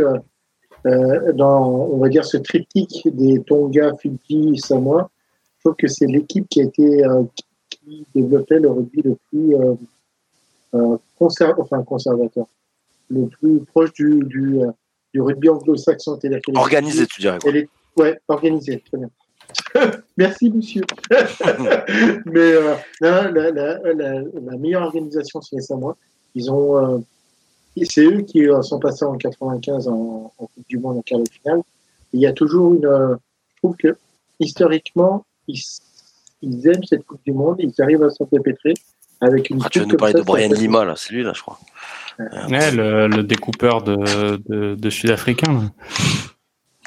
[0.86, 5.10] Euh, dans, on va dire, ce triptyque des Tonga, Fidji, Samoa,
[5.56, 7.24] je trouve que c'est l'équipe qui a été, euh,
[7.70, 9.74] qui développait le rugby le plus euh,
[10.74, 12.46] euh conser enfin, conservateur,
[13.10, 14.70] le plus proche du, du, euh,
[15.12, 16.18] du rugby anglo-saxon.
[16.54, 17.38] Organisé, tu dirais.
[17.42, 17.52] Quoi.
[17.56, 19.10] Est, ouais, organisé, très bien.
[20.16, 20.82] Merci, monsieur.
[22.26, 25.96] Mais euh, la, la, la, la, meilleure organisation, c'est les Samoa.
[26.34, 27.02] Ils ont
[27.86, 31.28] c'est eux qui sont passés en 95 en, en Coupe du Monde en quart de
[31.28, 31.60] finale.
[32.12, 32.82] il y a toujours une.
[33.54, 33.96] Je trouve que
[34.40, 35.60] historiquement, ils
[36.42, 38.74] ils aiment cette Coupe du Monde, ils arrivent à s'en dépêtrer
[39.20, 39.60] avec une.
[39.64, 41.58] Ah, tu vas nous parler de Brian Lima, là, c'est lui, là, je crois.
[42.18, 45.70] Ouais, le, le découpeur de, de, de Sud-Africains.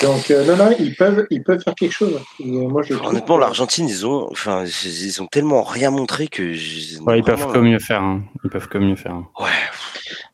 [0.01, 2.19] Donc, euh, non, non, ils peuvent, ils peuvent faire quelque chose.
[2.39, 6.41] Et moi, je Honnêtement, l'Argentine, ils ont, enfin, ils ont tellement rien montré que.
[7.03, 8.01] Ouais, ils peuvent comme mieux faire.
[8.01, 8.23] Hein.
[8.43, 9.13] Ils peuvent comme mieux faire.
[9.13, 9.27] hein.
[9.39, 9.49] Ouais.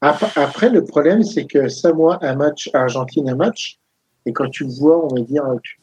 [0.02, 3.80] Après, après, le problème, c'est que Samoa, un match, Argentine, un match.
[4.26, 5.80] Et quand tu vois, on va dire, tu,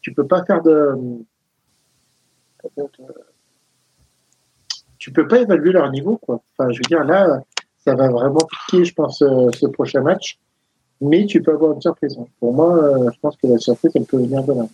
[0.00, 0.94] tu peux pas faire de.
[4.98, 6.42] Tu peux pas évaluer leur niveau, quoi.
[6.56, 7.42] Enfin, je veux dire, là,
[7.84, 10.38] ça va vraiment piquer, je pense, euh, ce prochain match.
[11.00, 12.18] Mais tu peux avoir une surprise.
[12.40, 14.66] Pour moi, euh, je pense que la surprise, elle peut venir de là.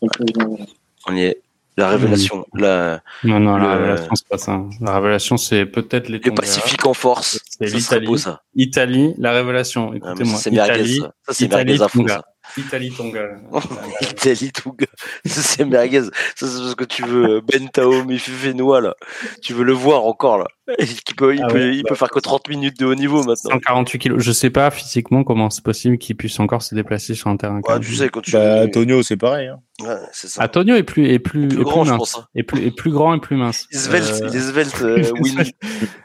[0.00, 0.66] Venir de là.
[1.08, 1.42] On y est.
[1.76, 2.46] La révélation.
[2.52, 4.60] La, Non, non, la révélation, c'est pas ça.
[4.80, 6.34] La révélation, c'est peut-être les le.
[6.34, 7.41] Pacifique en force.
[7.68, 8.24] C'est l'Italie.
[8.54, 9.90] Italie, la révélation.
[9.92, 10.38] Ah, Écoutez-moi.
[10.50, 11.12] merguez, Italie, ça.
[11.26, 12.22] Ça, c'est Italie, merguez à fond, ça.
[12.56, 13.22] Italie, Tonga.
[14.00, 14.86] Italie, tout gars.
[15.24, 16.02] Ça, c'est merguez.
[16.02, 18.94] Ça, c'est parce que tu veux euh, Ben Tao, Fenois, là.
[19.42, 20.46] Tu veux le voir encore, là.
[20.78, 22.94] Il peut, il Ah peut, ouais, il bah, peut faire que 30 minutes de haut
[22.94, 23.50] niveau maintenant.
[23.50, 24.22] 148 kilos.
[24.22, 27.60] Je sais pas physiquement comment c'est possible qu'il puisse encore se déplacer sur un terrain.
[27.68, 28.32] Ouais, tu sais, quand tu.
[28.32, 29.48] Bah, Tonio, c'est pareil.
[29.48, 29.58] Hein.
[29.82, 30.44] Ouais, c'est ça.
[30.44, 31.98] Antonio est plus, est plus, Plus est grand, je mince.
[31.98, 32.26] pense, hein.
[32.34, 33.66] Et plus, est plus grand et plus mince.
[33.72, 35.52] Il est svelte, Euh, il est svelte, euh, Winnie.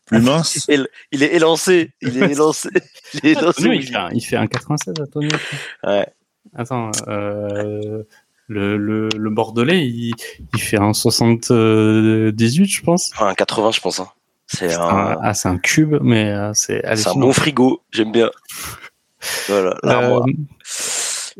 [0.08, 0.66] Plus mince.
[0.70, 1.92] Il, il est élancé.
[2.02, 2.70] Il est élancé.
[3.14, 3.48] Il est élancé.
[3.48, 5.30] Antonio, il fait un, il fait un 96, Antonio.
[5.86, 6.08] Ouais.
[6.58, 8.04] Attends, euh,
[8.48, 10.14] le, le, le Bordelais, il,
[10.54, 13.12] il fait un 78, je pense.
[13.14, 14.00] Enfin, un 80, je pense.
[14.00, 14.08] hein.
[14.48, 17.82] C'est Un- un, ah, c'est un cube, mais euh, c'est c'est un bon frigo.
[17.92, 18.30] J'aime bien.
[19.48, 20.26] Voilà, l'armoire.
[20.28, 20.32] Euh,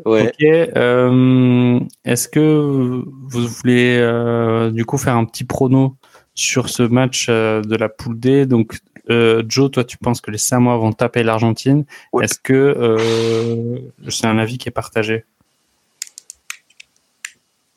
[0.04, 0.28] Ouais.
[0.28, 0.44] Ok.
[0.76, 5.96] euh, Est-ce que vous voulez euh, du coup faire un petit prono
[6.34, 8.46] sur ce match euh, de la poule D?
[8.46, 8.78] Donc,
[9.10, 12.24] euh, Joe, toi, tu penses que les Samoa vont taper l'Argentine Ouais.
[12.24, 13.78] Est-ce que euh,
[14.08, 15.24] c'est un avis qui est partagé?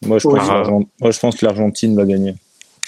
[0.04, 0.36] Moi, je Oui.
[0.40, 2.36] pense, que l'Argent- moi, je pense que l'Argentine va gagner.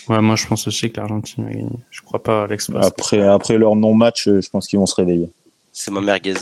[0.09, 1.69] Ouais, moi, je pense aussi que l'Argentine va gagner.
[1.91, 2.83] Je crois pas à l'exploit.
[2.85, 5.29] Après, après leur non-match, euh, je pense qu'ils vont se réveiller.
[5.71, 6.33] C'est ma merguez.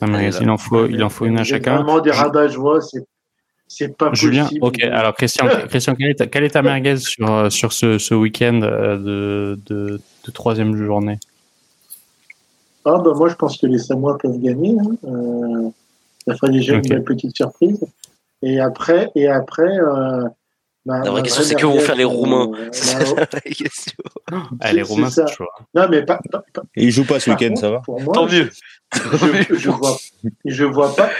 [0.00, 1.76] Il en faut, il en faut une à chacun.
[1.76, 3.04] Vraiment des rabats, je vois, c'est,
[3.68, 4.64] c'est pas Julien, possible.
[4.64, 4.82] ok.
[4.84, 8.14] Alors, Christian, Christian quelle, est ta, quelle est ta merguez sur, euh, sur ce, ce
[8.14, 11.18] week-end euh, de, de, de troisième journée?
[12.84, 14.76] Ah, bah, moi, je pense que les Samoa peuvent gagner.
[14.80, 15.08] hein.
[15.08, 15.68] Euh,
[16.26, 17.84] ça ferait déjà une belle petite surprise.
[18.42, 20.24] Et après, et après, euh,
[20.86, 22.50] La vraie question, c'est que vont faire les Roumains.
[22.56, 23.96] euh, C'est ça la vraie question.
[24.60, 25.10] Ah, les ça.
[25.26, 25.44] c'est chaud.
[25.58, 25.64] hein.
[25.74, 28.14] Non, mais pas, pas- pas- Et ils jouent pas ce week-end, ça va Pour moi,
[28.14, 28.48] Tant mieux.
[28.94, 29.96] je, je vois,
[30.44, 31.10] je vois pas.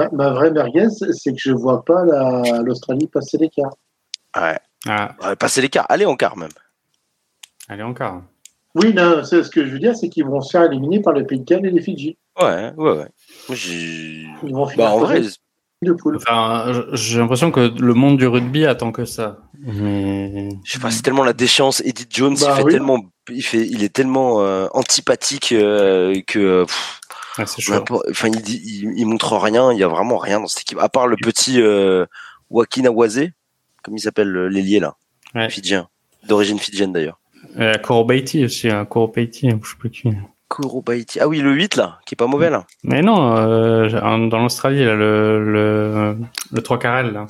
[0.00, 3.72] Ma, ma vraie merguez, c'est que je vois pas la- l'Australie passer l'écart.
[4.40, 4.58] Ouais.
[4.88, 5.86] Ah, Ouais, passer l'écart.
[5.88, 6.50] Allez en quart même.
[7.68, 8.22] allez, encore.
[8.74, 11.12] Oui, non, c'est ce que je veux dire, c'est qu'ils vont se faire éliminer par
[11.12, 12.16] les Pays de Galles et les Fidji.
[12.40, 13.08] Ouais, ouais, ouais.
[13.48, 15.28] Ils vont finir Bah, en vrai, premier
[15.82, 16.16] de poule.
[16.16, 19.38] Enfin, j- j'ai l'impression que le monde du rugby attend que ça.
[19.58, 21.80] Mais je sais pas, c'est tellement la déchéance.
[21.84, 22.72] Edith Jones, Bah il fait oui.
[22.72, 26.64] tellement, il fait, il est tellement euh, antipathique euh, que.
[26.64, 26.99] pff,
[27.40, 27.80] ouais,
[28.10, 29.72] Enfin, il, dit- il, il montre rien.
[29.72, 30.78] Il y a vraiment rien dans cette équipe.
[30.78, 32.06] À part le petit euh,
[33.82, 34.96] comme il s'appelle euh, l'ailier là,
[35.34, 35.48] Ouais.
[35.48, 35.88] fidjien,
[36.28, 37.18] d'origine fidjienne d'ailleurs.
[37.58, 40.10] Euh, Korobaiti aussi, hein, Korobaiti, je sais plus qui.
[40.48, 41.20] Korobaiti.
[41.20, 42.66] Ah oui, le 8 là, qui est pas mauvais là.
[42.82, 43.88] Mais non, euh,
[44.28, 46.16] dans l'Australie, là, le, le,
[46.52, 47.26] le 3 carrel, là.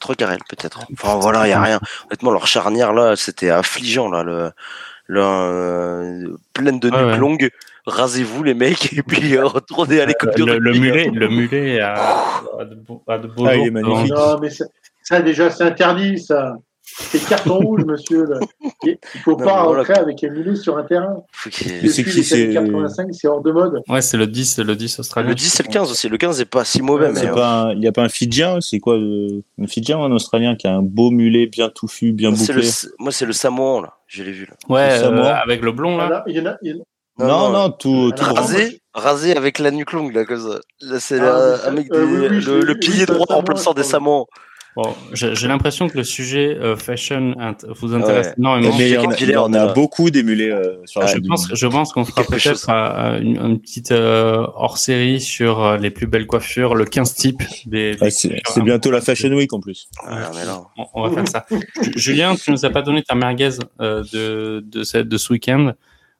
[0.00, 0.80] Trois carrels peut-être.
[0.92, 1.80] Enfin voilà, il y a rien.
[2.06, 4.22] Honnêtement, leur charnière là, c'était affligeant là.
[4.22, 4.50] Le,
[5.06, 7.16] le euh, pleine de nuques ouais.
[7.16, 7.50] longues.
[7.88, 11.80] Rasez-vous les mecs et puis euh, retournez à l'école de Le, le mulet, le mulet
[11.80, 11.94] a,
[12.58, 14.14] a de beaux, a de beaux Ah, il jours est devant magnifique.
[14.14, 14.64] Non, mais ça,
[15.02, 16.54] ça, déjà, c'est interdit, ça.
[16.90, 18.24] C'est carton rouge, monsieur.
[18.24, 18.40] là.
[18.82, 21.16] Il il faut Non, pas voilà, rentrer avec un mulet sur un terrain.
[21.50, 23.82] C'est Depuis qui, les années c'est- 85, c'est hors de mode.
[23.88, 25.28] Ouais, c'est le 10, c'est le 10 australien.
[25.28, 26.08] Le 10 c'est le 15 aussi.
[26.08, 28.80] Le 15 est pas si mauvais, euh, un- Il n'y a pas un Fidjien C'est
[28.80, 29.42] quoi le...
[29.62, 32.62] Un Fidjien ou un Australien qui a un beau mulet bien touffu, bien bouclé le,
[32.98, 33.94] moi c'est le Samoan là.
[34.06, 34.54] Je l'ai vu là.
[34.74, 36.06] Ouais, Le euh, avec le blond, là.
[36.06, 36.84] Voilà, il y en a, il y en a-
[37.18, 38.24] Non, Non, non, tout, tout.
[38.34, 40.58] Rasé, rasé avec la nuque longue là comme ça.
[40.82, 43.26] Là c'est Ah, mais euh, des- oui, oui, je le, le pilier oui, droit
[43.58, 44.26] sang des Samoans.
[44.76, 48.34] Bon, j'ai j'ai l'impression que le sujet euh, fashion int- vous intéresse Ouais.
[48.38, 48.76] énormément.
[48.78, 49.10] Mais en
[49.52, 52.22] a, on a- beaucoup mulets euh, sur la Ouais, Je pense, je pense qu'on fera
[52.22, 57.14] peut-être euh, une, une petite euh, hors-série sur euh, les plus belles coiffures, le 15
[57.14, 57.96] type des.
[57.96, 59.88] des Ouais, c'est bientôt la Fashion Week en plus.
[60.06, 60.60] Ouais, on est là.
[60.76, 61.46] On, on va faire ça.
[61.82, 63.50] Ju- Julien, tu nous as pas donné ta merguez
[63.80, 65.72] euh, de, de, cette, de ce week-end,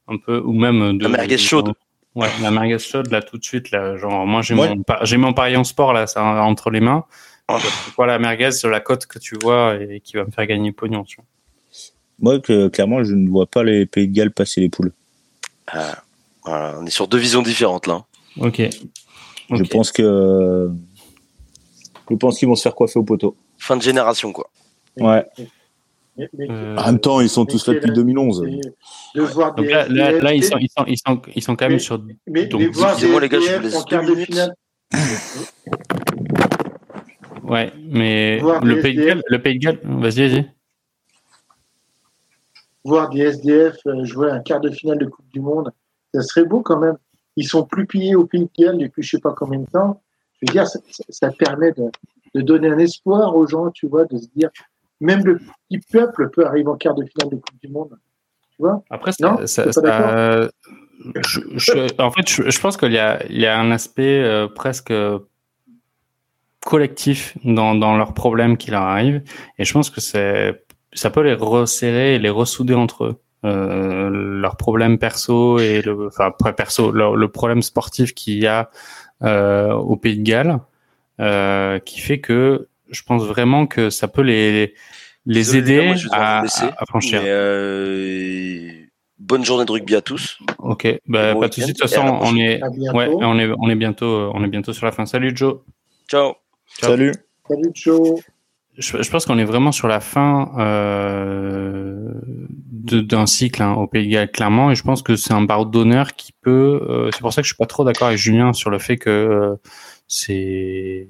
[0.08, 1.04] un peu, ou même de.
[1.04, 1.72] La merguez chaude.
[2.14, 3.96] Ouais, la merguez chaude, là, tout de suite, là.
[3.96, 4.68] Genre, moi, j'ai Ouais.
[4.74, 7.04] mon, pa- j'ai mon pari en sport, là, ça, entre les mains.
[7.50, 8.04] Oh.
[8.04, 11.04] La merguez sur la cote que tu vois et qui va me faire gagner pognon,
[11.04, 11.24] tu vois.
[12.20, 14.92] Moi, que, clairement, je ne vois pas les Pays de Galles passer les poules.
[15.74, 15.92] Euh,
[16.44, 18.04] voilà, on est sur deux visions différentes là.
[18.40, 18.60] Ok.
[19.50, 20.70] Je pense que.
[22.10, 23.36] Je pense qu'ils vont se faire coiffer au poteau.
[23.58, 24.48] Fin de génération quoi.
[24.96, 25.24] Ouais.
[26.18, 28.42] En même temps, ils sont tous là depuis 2011.
[29.14, 31.78] De voir donc là, là, ils, sont, ils, sont, ils, sont, ils sont quand même
[31.78, 32.02] sur.
[32.26, 34.54] Mais, donc, excusez-moi les gars, je vous laisse en quart de finale.
[37.44, 40.50] ouais, mais le pays, de Galles, le pays de Galles, vas-y, vas-y.
[42.84, 45.70] Voir des SDF jouer un quart de finale de Coupe du Monde,
[46.14, 46.96] ça serait beau quand même.
[47.36, 50.00] Ils sont plus pillés au pays de Galles depuis je sais pas combien de temps.
[50.40, 51.90] Je veux dire, ça, ça permet de,
[52.34, 54.50] de donner un espoir aux gens, tu vois, de se dire,
[55.00, 57.98] même le petit peuple peut arriver en quart de finale de Coupe du Monde.
[58.50, 58.82] Tu vois?
[58.90, 59.64] Après, ça, ça
[61.14, 64.48] je, je, en fait, je, pense qu'il y a, il y a un aspect euh,
[64.48, 64.92] presque
[66.60, 69.22] collectif dans, dans leurs problèmes qui leur arrivent.
[69.58, 73.20] Et je pense que c'est, ça peut les resserrer et les ressouder entre eux.
[73.44, 78.68] Euh, leurs problèmes perso et le, enfin, perso, le, le problème sportif qu'il y a
[79.22, 80.58] euh, au Pays de Galles,
[81.20, 84.74] euh, qui fait que je pense vraiment que ça peut les,
[85.26, 87.20] les aider à, à, franchir.
[87.22, 88.70] Mais euh,
[89.18, 90.38] bonne journée de rugby à tous.
[90.58, 91.68] Ok, bah, bon pas de soucis.
[91.68, 92.60] De toute façon, on est,
[92.94, 95.06] ouais, on est, on est bientôt, on est bientôt sur la fin.
[95.06, 95.60] Salut Joe.
[96.08, 96.34] Ciao.
[96.78, 96.90] Ciao.
[96.90, 97.12] Salut.
[97.48, 98.20] Salut Joe.
[98.78, 102.12] Je, je pense qu'on est vraiment sur la fin euh,
[102.60, 105.64] d'un cycle hein, au Pays de Galles, clairement, et je pense que c'est un barreau
[105.64, 106.80] d'honneur qui peut.
[106.88, 108.96] Euh, c'est pour ça que je suis pas trop d'accord avec Julien sur le fait
[108.96, 109.56] que euh,
[110.06, 111.08] c'est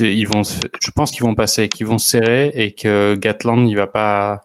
[0.00, 3.86] ils vont, je pense qu'ils vont passer, qu'ils vont serrer et que Gatland, il va
[3.86, 4.44] pas,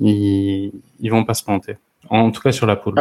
[0.00, 1.76] ils, ils vont pas se planter.
[2.10, 2.94] En tout cas sur la poule.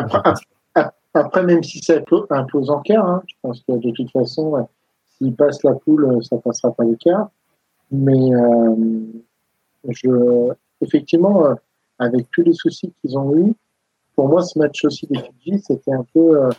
[1.13, 1.95] Après, même si ça
[2.29, 4.67] impose en quart, hein, je pense que de toute façon,
[5.17, 7.29] s'ils passent la poule, ça passera pas les quarts.
[7.91, 8.75] Mais euh,
[9.87, 10.51] je,
[10.81, 11.55] effectivement, euh,
[11.99, 13.53] avec tous les soucis qu'ils ont eu,
[14.15, 16.49] pour moi, ce match aussi des Fidji, c'était un peu, euh,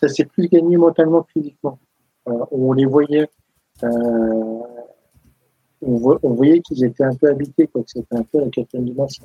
[0.00, 1.78] ça s'est plus gagné mentalement que physiquement.
[2.26, 3.28] on les voyait
[3.84, 4.60] euh,
[5.82, 9.24] on, voyait qu'ils étaient un peu habités, quoi, que c'était un peu la quatrième dimension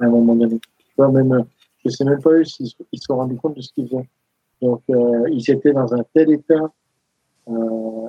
[0.00, 0.60] à un moment donné.
[0.98, 1.44] même,
[1.84, 4.08] je sais même pas eux s'ils se sont rendus compte de ce qu'ils faisaient.
[4.62, 6.72] Donc, euh, ils étaient dans un tel état,
[7.48, 8.08] euh,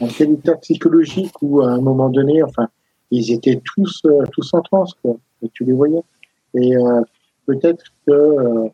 [0.00, 2.68] un tel état psychologique où, à un moment donné, enfin,
[3.10, 6.02] ils étaient tous, euh, tous en transe, quoi, et tu les voyais.
[6.54, 7.02] Et euh,
[7.46, 8.68] peut-être que euh,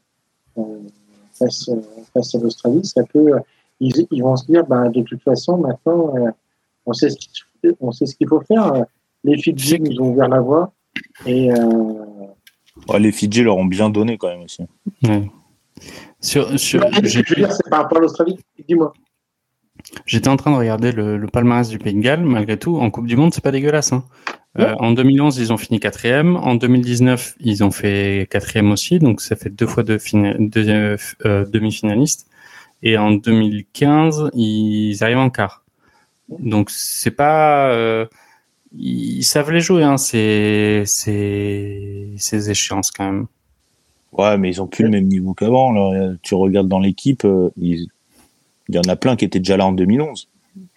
[1.34, 3.32] face à l'Australie, ça peut
[3.82, 6.30] ils, vont se dire, bah, de toute façon, maintenant, euh,
[6.86, 8.84] on sait ce qu'il faut faire.
[9.24, 10.72] Les Fidji nous ont ouvert la voie.
[11.26, 14.62] Et, euh, les Fidji leur ont bien donné quand même aussi.
[16.20, 18.38] Sur, sur, je veux dire, c'est par rapport à l'Australie.
[18.68, 18.92] Dis-moi.
[20.06, 22.22] J'étais en train de regarder le, palmarès du Pays de Galles.
[22.22, 23.92] Malgré tout, en Coupe du Monde, c'est pas dégueulasse.
[23.92, 24.04] Hein.
[24.58, 26.36] Euh, en 2011, ils ont fini quatrième.
[26.36, 29.00] En 2019, ils ont fait quatrième aussi.
[29.00, 29.98] Donc, ça fait deux fois deux,
[30.38, 32.28] deux demi-finalistes.
[32.82, 35.64] Et en 2015, ils arrivent en quart.
[36.28, 38.06] Donc c'est pas, euh,
[38.76, 43.26] ils savent les jouer, hein, ces, ces, ces échéances quand même.
[44.12, 45.74] Ouais, mais ils ont plus le même niveau qu'avant.
[46.22, 47.88] Tu regardes dans l'équipe, euh, il
[48.68, 50.28] y en a plein qui étaient déjà là en 2011.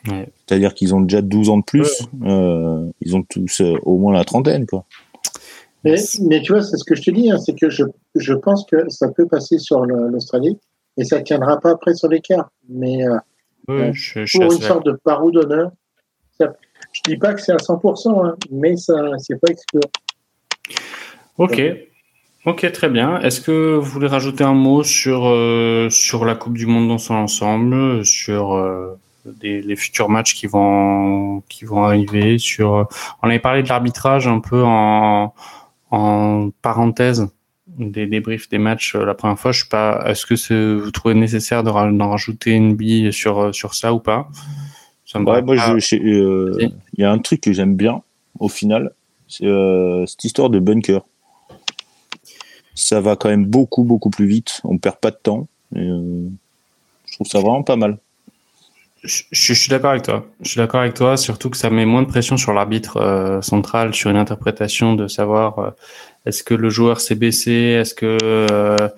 [0.08, 0.30] Ouais.
[0.45, 2.08] C'est-à-dire qu'ils ont déjà 12 ans de plus.
[2.24, 4.86] Euh, ils ont tous euh, au moins la trentaine, quoi.
[5.84, 7.84] Mais, mais tu vois, c'est ce que je te dis, hein, c'est que je,
[8.16, 10.58] je pense que ça peut passer sur l'Australie
[10.98, 12.50] et ça ne tiendra pas après sur l'écart.
[12.70, 13.18] Mais euh,
[13.70, 13.91] euh
[14.34, 15.72] pour une sorte de parou d'honneur,
[16.39, 16.50] je ne
[17.08, 19.80] dis pas que c'est à 100%, hein, mais ça c'est pas exclu.
[21.38, 21.62] Ok.
[22.46, 23.20] Ok, très bien.
[23.22, 27.00] Est-ce que vous voulez rajouter un mot sur, euh, sur la Coupe du Monde dans
[27.00, 32.88] son ensemble, sur euh, des, les futurs matchs qui vont, qui vont arriver, sur...
[33.24, 35.34] On avait parlé de l'arbitrage un peu en,
[35.89, 37.28] en parenthèse
[37.78, 39.51] des débriefs des matchs euh, la première fois.
[39.51, 43.73] Je sais pas, est-ce que vous trouvez nécessaire d'en rajouter une bille sur, euh, sur
[43.73, 44.30] ça ou pas?
[45.05, 48.01] Ça moi, euh, il y a un truc que j'aime bien
[48.39, 48.91] au final,
[49.28, 49.45] c'est
[50.07, 51.01] cette histoire de bunker.
[52.73, 54.59] Ça va quand même beaucoup, beaucoup plus vite.
[54.65, 55.47] On perd pas de temps.
[55.73, 56.28] je
[57.13, 57.97] trouve ça vraiment pas mal.
[59.03, 60.26] Je, je, suis d'accord avec toi.
[60.41, 63.93] Je suis d'accord avec toi, surtout que ça met moins de pression sur l'arbitre central,
[63.93, 65.76] sur une interprétation de savoir
[66.26, 68.89] est-ce que le joueur s'est baissé Est-ce que euh,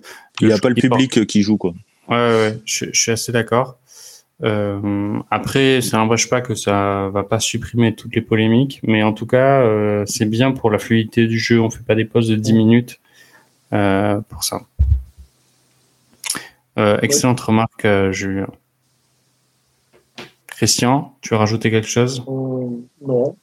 [0.41, 1.73] il n'y a pas le public qui joue quoi
[2.09, 3.78] Ouais, ouais, je, suis assez d'accord.
[4.43, 9.11] Euh, après, ça n'empêche pas que ça va pas supprimer toutes les polémiques, mais en
[9.11, 11.59] tout cas, euh, c'est bien pour la fluidité du jeu.
[11.59, 12.99] On fait pas des pauses de 10 minutes
[13.73, 14.61] euh, pour ça.
[16.78, 18.47] Euh, excellente remarque, euh, Julien.
[20.45, 22.23] Christian, tu veux rajouter quelque chose?
[22.25, 23.36] Non.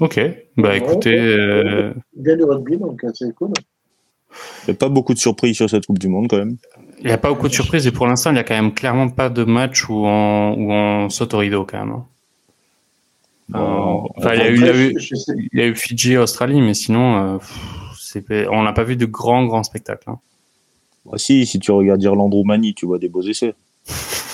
[0.00, 0.20] Ok,
[0.56, 1.18] bah écoutez.
[1.18, 1.94] Euh...
[2.14, 3.52] Bien rugby, donc euh, c'est cool.
[4.64, 6.56] Il n'y a pas beaucoup de surprises sur cette Coupe du Monde quand même.
[6.98, 8.74] Il n'y a pas beaucoup de surprises et pour l'instant, il n'y a quand même
[8.74, 11.94] clairement pas de match où on, où on saute au rideau quand même.
[11.94, 12.06] Hein.
[13.54, 14.94] Enfin, il, y a eu, il, y a eu,
[15.52, 19.46] il y a eu Fidji, Australie, mais sinon, euh, on n'a pas vu de grands,
[19.46, 20.10] grands spectacles.
[20.10, 20.18] Hein.
[21.04, 23.54] Bah, si, si tu regardes Irlande-Roumanie, tu vois des beaux essais.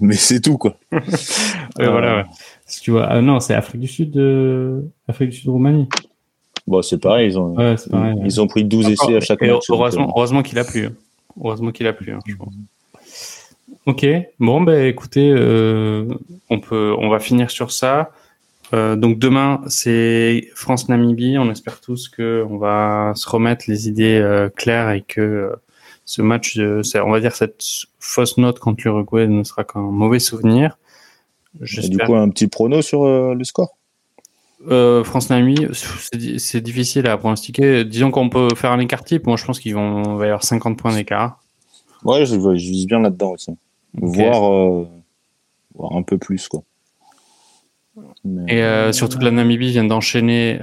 [0.00, 0.78] mais c'est tout, quoi.
[0.92, 1.00] ouais,
[1.78, 2.24] voilà, ouais.
[2.66, 5.88] Si tu vois, ah, non, c'est Afrique du Sud, euh, Afrique du Sud, Roumanie.
[6.66, 9.70] Bon, c'est pareil, ils ont, ouais, pareil, ils, ont pris 12 essais à chaque match.
[9.70, 10.86] Heureusement, heureusement qu'il a plu.
[10.86, 10.92] Hein.
[11.38, 12.54] Heureusement qu'il a plu, hein, je pense.
[13.86, 14.04] Ok,
[14.40, 16.06] bon, ben écoutez, euh,
[16.50, 18.10] on, peut, on va finir sur ça.
[18.74, 21.38] Euh, donc demain, c'est France-Namibie.
[21.38, 25.56] On espère tous qu'on va se remettre les idées euh, claires et que euh,
[26.06, 27.62] ce match, on va dire cette
[27.98, 30.78] fausse note contre l'Uruguay ne sera qu'un mauvais souvenir.
[31.60, 33.76] Du coup, un petit prono sur le score?
[34.66, 35.68] France-Namibie,
[36.38, 37.84] c'est difficile à pronostiquer.
[37.84, 39.26] Disons qu'on peut faire un écart type.
[39.26, 41.40] Moi, je pense qu'ils vont va y avoir 50 points d'écart.
[42.04, 43.52] Ouais, je, je vise bien là-dedans aussi
[44.00, 44.88] voir, euh,
[45.74, 46.62] voir un peu plus quoi.
[48.48, 50.58] Et euh, surtout que la Namibie vient d'enchaîner.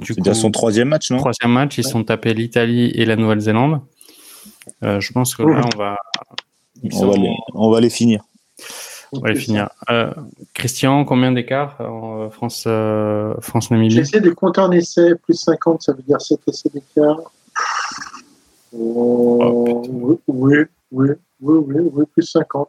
[0.00, 1.18] Euh, c'est son troisième match, non?
[1.18, 3.80] Troisième match, ils sont tapés l'Italie et la Nouvelle-Zélande.
[4.82, 5.96] je pense que là, on va.
[6.92, 8.22] On, va les, on, va les, finir.
[9.12, 9.70] On va les finir.
[10.52, 12.68] Christian, combien d'écart en France,
[13.40, 13.94] France Namibie?
[13.94, 17.20] J'ai essayé de compter en essai, plus 50, ça veut dire 7 essais d'écart.
[18.76, 20.58] Oh, oui, oui,
[20.90, 21.08] oui,
[21.40, 22.68] oui, oui, plus 50.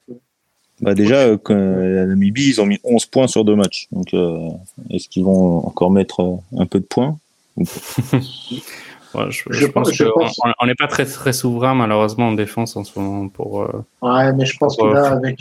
[0.85, 3.87] Bah déjà, euh, la Namibie, ils ont mis 11 points sur deux matchs.
[3.91, 4.49] Donc, euh,
[4.91, 7.17] est-ce qu'ils vont encore mettre euh, un peu de points
[7.57, 13.27] je, pense, qu'on n'est pas très, très souverain, malheureusement, en défense en ce moment.
[13.29, 13.67] Pour,
[14.03, 15.39] ouais, mais je pense que là, avec,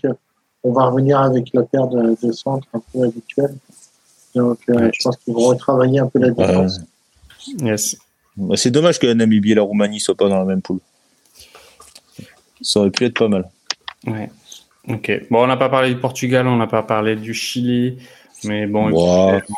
[0.63, 3.55] on va revenir avec la paire de, centres un peu habituelle.
[4.35, 6.81] Donc, je pense qu'ils vont retravailler un peu la défense.
[7.59, 7.99] Yes.
[8.37, 10.63] Bah, c'est dommage que la Namibie et la Roumanie ne soient pas dans la même
[10.63, 10.81] poule.
[12.63, 13.51] Ça aurait pu être pas mal.
[14.07, 14.31] Ouais.
[14.89, 15.11] Ok.
[15.31, 17.99] Bon, on n'a pas parlé du Portugal, on n'a pas parlé du Chili,
[18.45, 18.91] mais bon,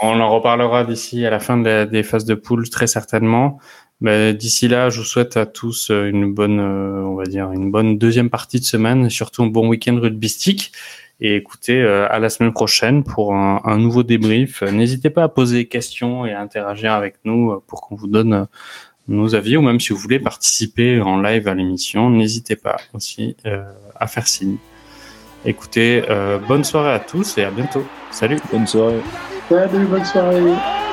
[0.03, 3.59] on en reparlera d'ici à la fin des phases de poule, très certainement.
[4.01, 7.71] Mais d'ici là, je vous souhaite à tous une bonne, euh, on va dire, une
[7.71, 10.73] bonne deuxième partie de semaine, et surtout un bon week-end rugbystique.
[11.19, 14.63] Et écoutez, euh, à la semaine prochaine pour un, un nouveau débrief.
[14.63, 18.47] N'hésitez pas à poser des questions et à interagir avec nous pour qu'on vous donne
[19.09, 23.37] nos avis ou même si vous voulez participer en live à l'émission, n'hésitez pas aussi
[23.47, 23.65] euh,
[23.95, 24.57] à faire signe.
[25.47, 27.85] Écoutez, euh, bonne soirée à tous et à bientôt.
[28.11, 28.39] Salut.
[28.51, 29.01] Bonne soirée.
[29.49, 30.86] Salut, bonne soirée.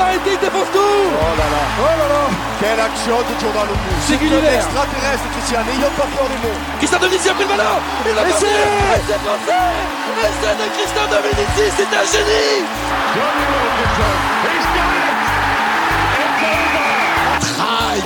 [0.00, 0.80] L'arrêter, il défonce tout.
[0.80, 1.62] Oh là là.
[1.76, 2.24] Oh là là.
[2.60, 3.74] Quelle action de Giordano
[4.08, 5.60] C'est un extraterrestre, Christian.
[5.68, 6.58] N'ayons pas peur des mots.
[6.80, 7.76] Christian Dominici a pris le ballon.
[8.08, 9.90] Il l'a passé Et c'est français
[10.20, 12.64] de Christian Dominici, c'est un génie.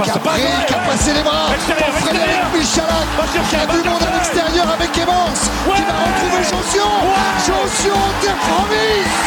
[0.02, 3.10] Qui a pris, qui a passé les bras pour Frédéric Michalak,
[3.50, 5.42] qui a du monde à l'extérieur avec Evans,
[5.74, 6.90] qui va retrouver Jonction.
[7.42, 9.26] Jonction de province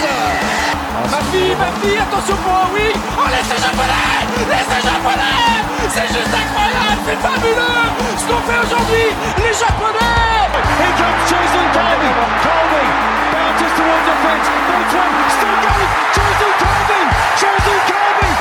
[1.12, 2.88] Ma fille, ma fille, attention pour moi, oui
[3.20, 5.60] Oh, laissez japonais Laissez japonais
[5.92, 7.84] C'est juste incroyable, c'est fabuleux.
[8.16, 9.08] Ce qu'on fait aujourd'hui,
[9.44, 10.48] les japonais.
[10.80, 12.10] Here comes Jason Colby
[12.48, 12.86] Colby
[13.34, 15.92] bounces towards the fence, Boatwell still going.
[16.16, 17.02] Jason Colby
[17.36, 18.32] Jason Colby